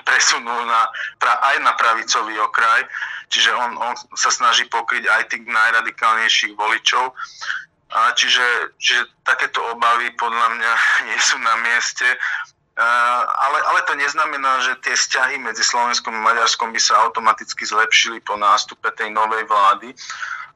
presunul 0.09 0.65
na, 0.67 0.89
aj 1.23 1.57
na 1.61 1.73
pravicový 1.77 2.37
okraj, 2.41 2.85
čiže 3.29 3.53
on, 3.53 3.77
on 3.77 3.95
sa 4.17 4.33
snaží 4.33 4.65
pokryť 4.69 5.05
aj 5.09 5.23
tých 5.33 5.45
najradikálnejších 5.49 6.53
voličov. 6.57 7.13
A 7.93 8.17
čiže, 8.17 8.73
čiže 8.81 9.05
takéto 9.21 9.61
obavy 9.69 10.09
podľa 10.17 10.49
mňa 10.57 10.73
nie 11.13 11.19
sú 11.21 11.37
na 11.41 11.55
mieste. 11.61 12.09
Ale, 12.73 13.59
ale 13.69 13.85
to 13.85 13.93
neznamená, 13.93 14.65
že 14.65 14.81
tie 14.81 14.97
vzťahy 14.97 15.37
medzi 15.45 15.61
Slovenskom 15.61 16.17
a 16.17 16.25
Maďarskom 16.33 16.73
by 16.73 16.81
sa 16.81 17.05
automaticky 17.05 17.69
zlepšili 17.69 18.25
po 18.25 18.41
nástupe 18.41 18.89
tej 18.97 19.13
novej 19.13 19.45
vlády, 19.45 19.93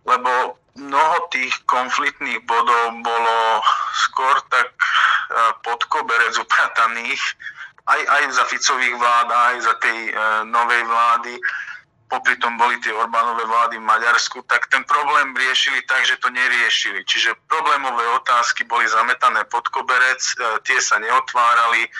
lebo 0.09 0.57
mnoho 0.77 1.17
tých 1.33 1.53
konfliktných 1.67 2.45
bodov 2.45 3.01
bolo 3.01 3.37
skôr 4.07 4.37
tak 4.53 4.71
e, 4.73 4.85
pod 5.65 5.81
koberec 5.89 6.37
uprataných, 6.37 7.21
aj, 7.87 8.01
aj 8.03 8.23
za 8.35 8.45
Ficových 8.51 8.97
vlád, 8.99 9.29
aj 9.31 9.57
za 9.63 9.75
tej 9.81 9.99
e, 10.09 10.13
novej 10.49 10.83
vlády, 10.85 11.33
popri 12.07 12.39
tom 12.39 12.55
boli 12.55 12.79
tie 12.83 12.95
Orbánové 12.95 13.45
vlády 13.47 13.83
v 13.83 13.89
Maďarsku, 13.89 14.43
tak 14.47 14.71
ten 14.71 14.87
problém 14.87 15.35
riešili 15.35 15.83
tak, 15.91 16.07
že 16.07 16.19
to 16.23 16.31
neriešili. 16.31 17.03
Čiže 17.03 17.35
problémové 17.51 18.07
otázky 18.23 18.63
boli 18.67 18.87
zametané 18.87 19.43
pod 19.51 19.67
koberec, 19.75 20.23
e, 20.39 20.61
tie 20.63 20.79
sa 20.79 21.03
neotvárali, 21.03 21.91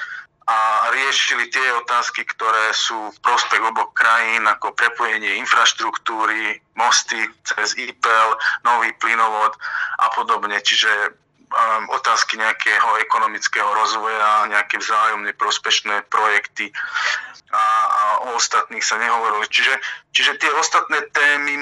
a 0.47 0.91
riešili 0.95 1.51
tie 1.51 1.67
otázky, 1.83 2.23
ktoré 2.23 2.71
sú 2.71 2.95
v 3.11 3.19
prospech 3.19 3.59
oboch 3.67 3.91
krajín, 3.99 4.47
ako 4.47 4.79
prepojenie 4.79 5.43
infraštruktúry, 5.43 6.63
mosty 6.79 7.19
cez 7.43 7.75
IPL, 7.75 8.31
nový 8.63 8.95
plynovod 9.03 9.59
a 9.99 10.07
podobne. 10.15 10.63
Čiže 10.63 11.19
otázky 11.95 12.37
nejakého 12.37 13.01
ekonomického 13.07 13.71
rozvoja, 13.75 14.51
nejaké 14.51 14.83
vzájomne 14.83 15.33
prospešné 15.35 16.07
projekty 16.11 16.75
a, 17.55 17.65
a 17.87 18.05
o 18.27 18.37
ostatných 18.37 18.83
sa 18.83 18.99
nehovorilo. 18.99 19.47
Čiže, 19.47 19.79
čiže 20.11 20.33
tie 20.43 20.51
ostatné 20.59 20.99
témy 21.15 21.55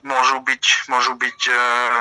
môžu 0.00 0.40
byť, 0.40 0.64
môžu 0.88 1.14
byť 1.20 1.40
e, 1.46 1.52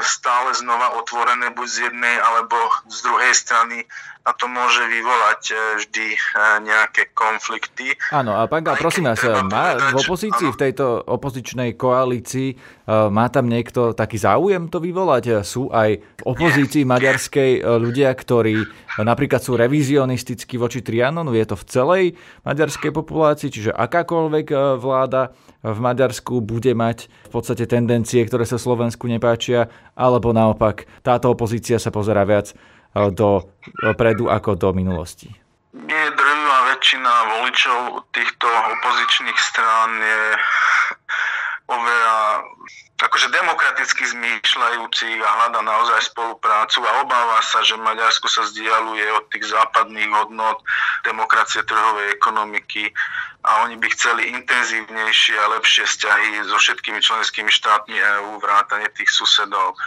stále 0.08 0.56
znova 0.56 0.96
otvorené 0.96 1.52
buď 1.52 1.68
z 1.68 1.78
jednej 1.92 2.16
alebo 2.24 2.56
z 2.88 2.98
druhej 3.04 3.34
strany 3.36 3.84
a 4.24 4.32
to 4.32 4.48
môže 4.48 4.80
vyvolať 4.80 5.42
e, 5.52 5.56
vždy 5.84 6.08
e, 6.16 6.20
nejaké 6.64 7.12
konflikty. 7.12 8.00
Áno, 8.16 8.40
a 8.40 8.48
pán 8.48 8.64
Gál, 8.64 8.80
prosím 8.80 9.12
vás, 9.12 9.20
má 9.44 9.76
v 9.76 10.00
opozícii, 10.00 10.48
v 10.48 10.60
tejto 10.60 11.04
opozičnej 11.04 11.76
koalícii, 11.76 12.56
má 12.88 13.28
tam 13.28 13.52
niekto 13.52 13.92
taký 13.92 14.16
záujem 14.16 14.72
to 14.72 14.80
vyvolať? 14.80 15.44
Sú 15.44 15.68
aj 15.68 16.00
v 16.00 16.24
opozícii 16.24 16.88
maďarskej 16.88 17.60
ľudia, 17.84 18.16
ktorí 18.16 18.64
napríklad 19.04 19.44
sú 19.44 19.60
revizionistickí 19.60 20.56
voči 20.56 20.80
Trianonu? 20.80 21.36
Je 21.36 21.44
to 21.44 21.60
v 21.60 21.68
celej 21.68 22.04
maďarskej 22.48 22.96
populácii? 22.96 23.52
Čiže 23.52 23.76
akákoľvek 23.76 24.80
vláda 24.80 25.36
v 25.68 25.80
Maďarsku 25.84 26.40
bude 26.40 26.72
mať 26.72 27.12
v 27.28 27.30
podstate 27.30 27.68
tendencie, 27.68 28.24
ktoré 28.24 28.48
sa 28.48 28.56
Slovensku 28.56 29.12
nepáčia, 29.12 29.68
alebo 30.00 30.32
naopak 30.32 30.88
táto 31.04 31.28
opozícia 31.28 31.76
sa 31.84 31.92
pozera 31.92 32.24
viac 32.24 32.56
do 33.12 33.52
predu 34.00 34.32
ako 34.32 34.56
do 34.56 34.72
minulosti? 34.72 35.28
Nie, 35.76 36.10
drvivá 36.16 36.74
väčšina 36.74 37.12
voličov 37.38 38.10
týchto 38.16 38.48
opozičných 38.48 39.38
strán 39.38 39.92
je 40.00 40.22
oveľa 41.68 42.18
akože 42.98 43.30
demokraticky 43.30 44.10
zmýšľajúcich 44.10 45.22
a 45.22 45.30
hľada 45.30 45.62
naozaj 45.62 46.10
spoluprácu 46.10 46.82
a 46.82 47.06
obáva 47.06 47.40
sa, 47.46 47.62
že 47.62 47.78
Maďarsko 47.78 48.26
sa 48.26 48.42
vzdialuje 48.42 49.06
od 49.14 49.30
tých 49.30 49.54
západných 49.54 50.10
hodnot 50.10 50.66
demokracie 51.06 51.62
trhovej 51.62 52.18
ekonomiky 52.18 52.90
a 53.46 53.70
oni 53.70 53.78
by 53.78 53.88
chceli 53.94 54.34
intenzívnejšie 54.34 55.36
a 55.38 55.52
lepšie 55.60 55.86
vzťahy 55.86 56.42
so 56.50 56.58
všetkými 56.58 56.98
členskými 56.98 57.52
štátmi 57.54 57.96
EÚ, 57.96 58.42
vrátane 58.42 58.90
tých 58.98 59.14
susedov. 59.14 59.78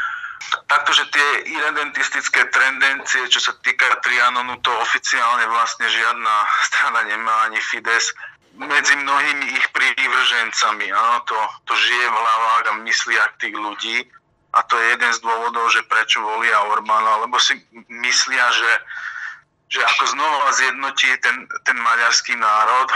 Takto, 0.70 0.96
že 0.96 1.04
tie 1.12 1.28
irredentistické 1.52 2.48
tendencie, 2.48 3.28
čo 3.28 3.42
sa 3.42 3.52
týka 3.60 3.90
Trianonu, 4.00 4.56
to 4.64 4.72
oficiálne 4.80 5.44
vlastne 5.52 5.84
žiadna 5.84 6.34
strana 6.64 7.00
nemá, 7.10 7.50
ani 7.50 7.60
Fides, 7.60 8.14
medzi 8.56 8.94
mnohými 8.96 9.46
ich 9.54 9.66
prívržencami. 9.70 10.86
Áno, 10.90 11.16
to, 11.26 11.38
to 11.70 11.72
žije 11.76 12.06
v 12.08 12.16
hlavách 12.18 12.64
a 12.70 12.72
mysliach 12.82 13.32
tých 13.38 13.54
ľudí 13.54 14.08
a 14.50 14.58
to 14.66 14.74
je 14.74 14.86
jeden 14.98 15.10
z 15.14 15.22
dôvodov, 15.22 15.70
že 15.70 15.86
prečo 15.86 16.18
volia 16.18 16.58
Orbána, 16.74 17.22
lebo 17.22 17.38
si 17.38 17.54
myslia, 17.86 18.44
že, 18.50 18.72
že 19.70 19.80
ako 19.94 20.04
znova 20.10 20.50
zjednotí 20.58 21.10
ten, 21.22 21.46
ten 21.62 21.78
maďarský 21.78 22.34
národ, 22.34 22.88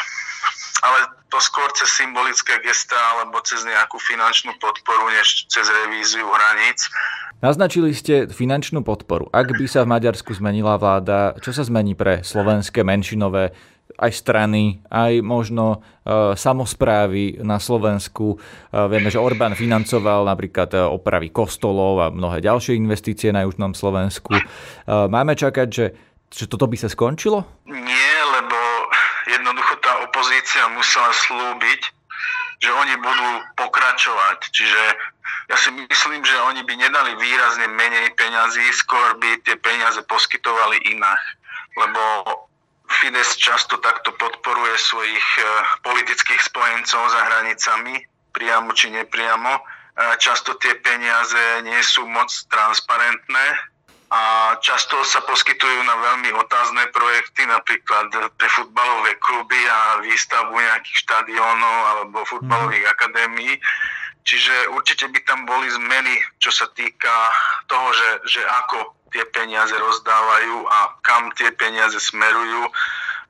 ale 0.83 0.99
to 1.31 1.39
skôr 1.39 1.71
cez 1.79 1.91
symbolické 1.95 2.59
gesta 2.67 2.99
alebo 3.15 3.39
cez 3.47 3.63
nejakú 3.63 4.03
finančnú 4.03 4.59
podporu, 4.59 5.15
než 5.15 5.47
cez 5.47 5.67
revíziu 5.71 6.27
hraníc. 6.27 6.91
Naznačili 7.39 7.93
ste 7.95 8.27
finančnú 8.27 8.83
podporu. 8.83 9.31
Ak 9.31 9.53
by 9.53 9.67
sa 9.69 9.85
v 9.85 9.93
Maďarsku 9.95 10.33
zmenila 10.35 10.81
vláda, 10.81 11.37
čo 11.39 11.53
sa 11.53 11.61
zmení 11.61 11.93
pre 11.93 12.25
slovenské 12.25 12.83
menšinové 12.83 13.55
aj 13.95 14.11
strany, 14.11 14.83
aj 14.91 15.23
možno 15.23 15.79
e, 15.79 16.35
samozprávy 16.35 17.39
na 17.47 17.63
Slovensku. 17.63 18.35
E, 18.35 18.37
vieme, 18.91 19.09
že 19.13 19.23
Orbán 19.23 19.55
financoval 19.55 20.27
napríklad 20.27 20.71
e, 20.75 20.83
opravy 20.83 21.31
kostolov 21.31 22.03
a 22.03 22.11
mnohé 22.11 22.43
ďalšie 22.43 22.75
investície 22.75 23.31
na 23.31 23.47
južnom 23.47 23.71
Slovensku. 23.77 24.35
E, 24.35 24.43
máme 24.89 25.39
čakať, 25.39 25.69
že, 25.71 25.87
že 26.27 26.45
toto 26.51 26.67
by 26.67 26.75
sa 26.75 26.91
skončilo? 26.91 27.47
Nie, 27.71 28.17
lebo 28.35 28.59
jednoducho 29.31 29.79
tá 29.79 30.03
opozícia 30.03 30.67
musela 30.75 31.15
slúbiť, 31.15 31.81
že 32.59 32.71
oni 32.75 32.95
budú 32.99 33.31
pokračovať. 33.55 34.39
Čiže 34.51 34.83
ja 35.53 35.57
si 35.61 35.71
myslím, 35.71 36.25
že 36.25 36.37
oni 36.51 36.67
by 36.67 36.75
nedali 36.75 37.13
výrazne 37.21 37.69
menej 37.71 38.17
peňazí, 38.19 38.65
skôr 38.75 39.21
by 39.23 39.39
tie 39.47 39.55
peniaze 39.61 40.03
poskytovali 40.09 40.83
inak. 40.91 41.21
Lebo 41.75 42.03
Fides 42.89 43.37
často 43.41 43.81
takto 43.81 44.13
podporuje 44.17 44.77
svojich 44.77 45.27
e, 45.41 45.43
politických 45.85 46.41
spojencov 46.41 47.01
za 47.11 47.21
hranicami, 47.33 48.01
priamo 48.33 48.73
či 48.77 48.93
nepriamo. 48.93 49.53
E, 49.57 49.63
často 50.21 50.57
tie 50.61 50.77
peniaze 50.81 51.65
nie 51.65 51.81
sú 51.81 52.05
moc 52.05 52.29
transparentné 52.53 53.47
a 53.57 53.75
a 54.15 54.55
často 54.63 55.03
sa 55.03 55.27
poskytujú 55.27 55.81
na 55.83 55.97
veľmi 55.99 56.31
otázne 56.39 56.87
projekty, 56.95 57.51
napríklad 57.51 58.15
pre 58.39 58.47
futbalové 58.47 59.19
kluby 59.19 59.59
a 59.67 59.99
výstavbu 60.07 60.55
nejakých 60.55 60.99
štadiónov 61.03 61.77
alebo 61.91 62.23
futbalových 62.23 62.87
akadémií. 62.95 63.59
Čiže 64.25 64.71
určite 64.73 65.11
by 65.11 65.19
tam 65.27 65.45
boli 65.45 65.67
zmeny, 65.69 66.15
čo 66.39 66.55
sa 66.55 66.71
týka 66.73 67.13
toho, 67.67 67.91
že, 67.93 68.39
že 68.39 68.41
ako 68.65 68.95
tie 69.15 69.23
peniaze 69.31 69.79
rozdávajú 69.79 70.67
a 70.67 70.79
kam 71.07 71.31
tie 71.39 71.55
peniaze 71.55 72.03
smerujú, 72.03 72.67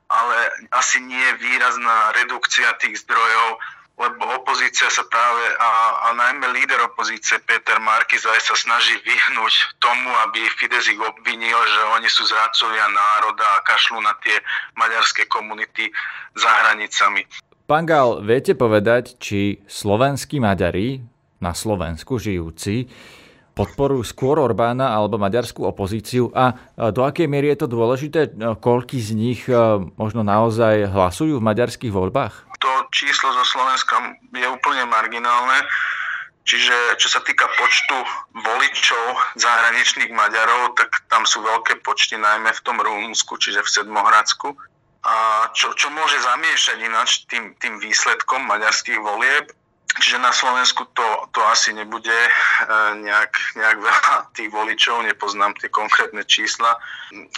ale 0.09 0.37
asi 0.73 0.97
nie 0.97 1.29
výrazná 1.37 2.09
redukcia 2.17 2.73
tých 2.81 3.05
zdrojov, 3.05 3.61
lebo 3.95 4.27
opozícia 4.35 4.91
sa 4.91 5.07
práve, 5.07 5.43
a, 5.55 5.69
a 6.11 6.17
najmä 6.19 6.51
líder 6.51 6.83
opozície 6.83 7.39
Peter 7.47 7.79
Markizaj 7.79 8.43
sa 8.43 8.55
snaží 8.59 8.91
vyhnúť 9.07 9.79
tomu, 9.79 10.11
aby 10.27 10.43
Fides 10.59 10.91
ich 10.91 10.99
obvinil, 10.99 11.55
že 11.55 11.81
oni 11.95 12.09
sú 12.11 12.27
zradcovia 12.27 12.91
národa 12.91 13.45
a 13.55 13.63
kašľú 13.63 14.03
na 14.03 14.11
tie 14.19 14.35
maďarské 14.75 15.31
komunity 15.31 15.87
za 16.35 16.51
hranicami. 16.65 17.23
Pán 17.65 17.87
Gál, 17.87 18.19
viete 18.19 18.51
povedať, 18.53 19.15
či 19.17 19.63
slovenskí 19.63 20.43
Maďari 20.43 20.99
na 21.39 21.55
Slovensku 21.55 22.19
žijúci 22.19 22.91
podporujú 23.55 24.03
skôr 24.03 24.35
Orbána 24.43 24.91
alebo 24.91 25.15
maďarskú 25.15 25.63
opozíciu 25.63 26.29
a 26.35 26.53
do 26.91 27.07
akej 27.07 27.31
miery 27.31 27.55
je 27.55 27.63
to 27.63 27.67
dôležité, 27.71 28.35
koľky 28.59 28.99
z 28.99 29.15
nich 29.15 29.47
e, 29.47 29.55
možno 29.95 30.27
naozaj 30.27 30.91
hlasujú 30.91 31.39
v 31.39 31.47
maďarských 31.47 31.95
voľbách? 31.95 32.51
To 32.59 32.71
číslo 32.91 33.31
zo 33.31 33.45
Slovenska 33.47 33.95
je 34.35 34.47
úplne 34.51 34.83
marginálne. 34.91 35.63
Čiže 36.45 37.01
čo 37.01 37.09
sa 37.09 37.25
týka 37.25 37.49
počtu 37.57 37.97
voličov 38.37 39.33
zahraničných 39.33 40.13
Maďarov, 40.13 40.77
tak 40.77 41.01
tam 41.09 41.25
sú 41.25 41.41
veľké 41.41 41.81
počty 41.81 42.21
najmä 42.21 42.53
v 42.53 42.61
tom 42.61 42.77
Rumunsku, 42.77 43.41
čiže 43.41 43.65
v 43.65 43.73
Sedmohradsku. 43.81 44.53
A 45.09 45.49
čo, 45.57 45.73
čo 45.73 45.89
môže 45.89 46.21
zamiešať 46.21 46.77
ináč 46.85 47.25
tým, 47.25 47.57
tým 47.57 47.81
výsledkom 47.81 48.45
maďarských 48.45 49.01
volieb, 49.01 49.49
Čiže 49.95 50.19
na 50.19 50.35
Slovensku 50.35 50.83
to, 50.91 51.07
to 51.31 51.39
asi 51.47 51.71
nebude 51.71 52.11
e, 52.11 52.31
nejak, 52.99 53.33
nejak 53.55 53.77
veľa 53.79 54.15
tých 54.35 54.51
voličov, 54.51 55.07
nepoznám 55.07 55.55
tie 55.55 55.71
konkrétne 55.71 56.19
čísla, 56.27 56.75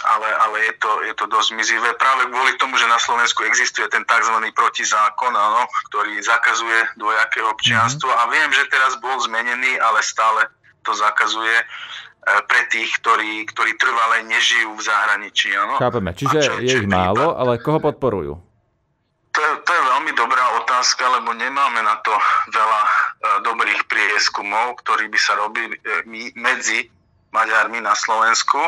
ale, 0.02 0.28
ale 0.42 0.56
je, 0.66 0.74
to, 0.82 0.90
je 1.06 1.14
to 1.14 1.26
dosť 1.30 1.54
mizivé. 1.54 1.94
Práve 1.94 2.26
kvôli 2.26 2.58
tomu, 2.58 2.74
že 2.74 2.90
na 2.90 2.98
Slovensku 2.98 3.46
existuje 3.46 3.86
ten 3.94 4.02
tzv. 4.02 4.42
protizákon, 4.58 5.38
áno, 5.38 5.70
ktorý 5.90 6.18
zakazuje 6.18 6.98
dvojaké 6.98 7.46
občianstvo 7.46 8.10
mm-hmm. 8.10 8.26
a 8.26 8.32
viem, 8.34 8.50
že 8.50 8.64
teraz 8.66 8.98
bol 8.98 9.14
zmenený, 9.22 9.78
ale 9.78 10.02
stále 10.02 10.50
to 10.82 10.98
zakazuje 10.98 11.62
e, 11.62 11.64
pre 12.42 12.66
tých, 12.74 12.90
ktorí, 12.98 13.46
ktorí 13.54 13.78
trvale 13.78 14.26
nežijú 14.26 14.74
v 14.74 14.82
zahraničí. 14.82 15.54
Áno. 15.54 15.78
Chápeme, 15.78 16.10
čiže 16.10 16.38
čo, 16.42 16.54
je 16.58 16.74
ich 16.82 16.90
málo, 16.90 17.38
ale 17.38 17.62
koho 17.62 17.78
podporujú? 17.78 18.47
To 19.38 19.46
je, 19.46 19.52
to 19.62 19.70
je 19.70 19.82
veľmi 19.94 20.12
dobrá 20.18 20.42
otázka, 20.58 21.06
lebo 21.06 21.30
nemáme 21.30 21.78
na 21.86 21.94
to 22.02 22.10
veľa 22.50 22.82
e, 22.82 22.90
dobrých 23.46 23.86
prieskumov, 23.86 24.82
ktorí 24.82 25.06
by 25.06 25.14
sa 25.14 25.38
robili 25.38 25.78
e, 25.78 26.02
medzi 26.34 26.90
Maďarmi 27.30 27.78
na 27.78 27.94
Slovensku. 27.94 28.58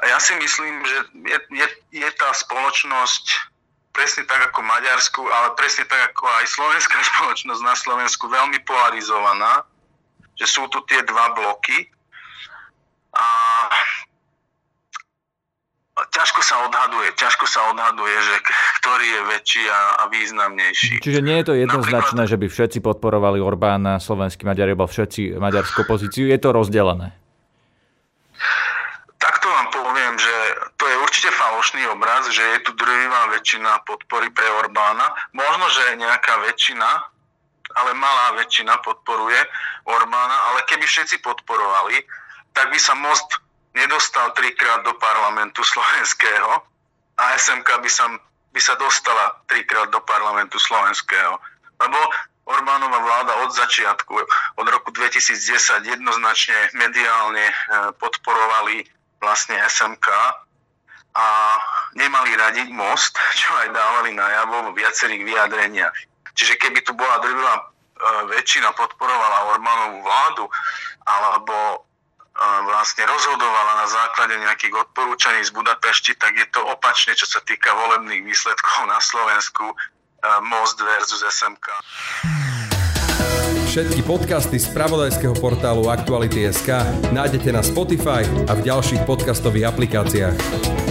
A 0.00 0.02
ja 0.08 0.16
si 0.16 0.32
myslím, 0.40 0.80
že 0.88 0.96
je, 1.12 1.38
je, 1.60 1.66
je 1.92 2.08
tá 2.16 2.32
spoločnosť 2.32 3.52
presne 3.92 4.24
tak 4.24 4.48
ako 4.48 4.64
Maďarsku, 4.64 5.20
ale 5.28 5.52
presne 5.60 5.84
tak 5.84 6.16
ako 6.16 6.24
aj 6.40 6.46
slovenská 6.48 6.96
spoločnosť 7.12 7.60
na 7.60 7.76
Slovensku 7.76 8.32
veľmi 8.32 8.64
polarizovaná, 8.64 9.68
že 10.40 10.48
sú 10.48 10.72
tu 10.72 10.80
tie 10.88 11.04
dva 11.04 11.36
bloky 11.36 11.92
a 13.12 13.28
ťažko 15.92 16.40
sa 16.40 16.56
odhaduje, 16.64 17.12
ťažko 17.20 17.44
sa 17.44 17.68
odhaduje, 17.68 18.16
že 18.16 18.36
ktorý 18.80 19.06
je 19.06 19.20
väčší 19.36 19.64
a, 19.68 19.80
a 20.00 20.04
významnejší. 20.08 21.04
Čiže 21.04 21.20
nie 21.20 21.36
je 21.40 21.46
to 21.52 21.54
jednoznačné, 21.54 22.24
Napríklad, 22.24 22.32
že 22.32 22.40
by 22.40 22.46
všetci 22.48 22.78
podporovali 22.80 23.38
Orbána, 23.44 24.00
slovenskí 24.00 24.48
Maďari, 24.48 24.72
alebo 24.72 24.88
všetci 24.88 25.36
maďarskú 25.36 25.84
pozíciu. 25.84 26.32
Je 26.32 26.38
to 26.40 26.48
rozdelené? 26.56 27.12
Takto 29.20 29.46
vám 29.52 29.68
poviem, 29.70 30.14
že 30.16 30.34
to 30.80 30.84
je 30.88 30.96
určite 30.98 31.30
falošný 31.30 31.86
obraz, 31.92 32.26
že 32.32 32.42
je 32.42 32.58
tu 32.64 32.72
drvivá 32.74 33.30
väčšina 33.36 33.84
podpory 33.84 34.32
pre 34.32 34.48
Orbána. 34.64 35.12
Možno, 35.36 35.68
že 35.70 36.00
nejaká 36.00 36.40
väčšina, 36.48 36.88
ale 37.76 37.90
malá 37.94 38.34
väčšina 38.40 38.80
podporuje 38.80 39.38
Orbána, 39.86 40.36
ale 40.50 40.64
keby 40.66 40.88
všetci 40.88 41.20
podporovali, 41.20 42.00
tak 42.56 42.72
by 42.72 42.78
sa 42.80 42.96
most 42.96 43.28
nedostal 43.74 44.30
trikrát 44.36 44.84
do 44.84 44.92
parlamentu 45.00 45.64
slovenského 45.64 46.62
a 47.18 47.24
SMK 47.36 47.68
by 47.80 47.90
sa, 47.90 48.06
by 48.52 48.60
sa 48.60 48.74
dostala 48.76 49.36
trikrát 49.48 49.88
do 49.88 50.00
parlamentu 50.00 50.60
slovenského. 50.60 51.40
Lebo 51.80 51.98
Orbánova 52.42 52.98
vláda 52.98 53.32
od 53.46 53.54
začiatku, 53.54 54.14
od 54.58 54.66
roku 54.66 54.90
2010 54.90 55.86
jednoznačne 55.86 56.74
mediálne 56.74 57.46
e, 57.46 57.54
podporovali 58.02 58.82
vlastne 59.22 59.62
SMK 59.62 60.10
a 61.14 61.26
nemali 61.94 62.34
radiť 62.34 62.66
most, 62.74 63.14
čo 63.40 63.54
aj 63.62 63.70
dávali 63.70 64.10
najavo 64.18 64.68
vo 64.68 64.70
viacerých 64.74 65.22
vyjadreniach. 65.22 65.94
Čiže 66.34 66.58
keby 66.58 66.82
tu 66.82 66.98
bola 66.98 67.22
drvivá 67.22 67.54
e, 67.54 67.62
väčšina 68.34 68.74
podporovala 68.74 69.54
Orbánovú 69.54 69.98
vládu, 70.02 70.44
alebo 71.06 71.86
vlastne 72.40 73.04
rozhodovala 73.04 73.84
na 73.84 73.86
základe 73.86 74.34
nejakých 74.40 74.74
odporúčaní 74.88 75.44
z 75.44 75.52
Budapešti, 75.52 76.16
tak 76.16 76.32
je 76.36 76.46
to 76.48 76.64
opačne, 76.64 77.12
čo 77.12 77.28
sa 77.28 77.44
týka 77.44 77.70
volebných 77.76 78.24
výsledkov 78.24 78.88
na 78.88 78.98
Slovensku. 78.98 79.64
E, 79.68 79.74
Most 80.48 80.80
versus 80.80 81.20
SMK. 81.20 81.66
Všetky 83.72 84.04
podcasty 84.04 84.60
z 84.60 84.68
pravodajského 84.68 85.32
portálu 85.40 85.88
Aktuality.sk 85.88 86.68
nájdete 87.08 87.56
na 87.56 87.64
Spotify 87.64 88.20
a 88.44 88.52
v 88.52 88.60
ďalších 88.68 89.08
podcastových 89.08 89.72
aplikáciách. 89.72 90.81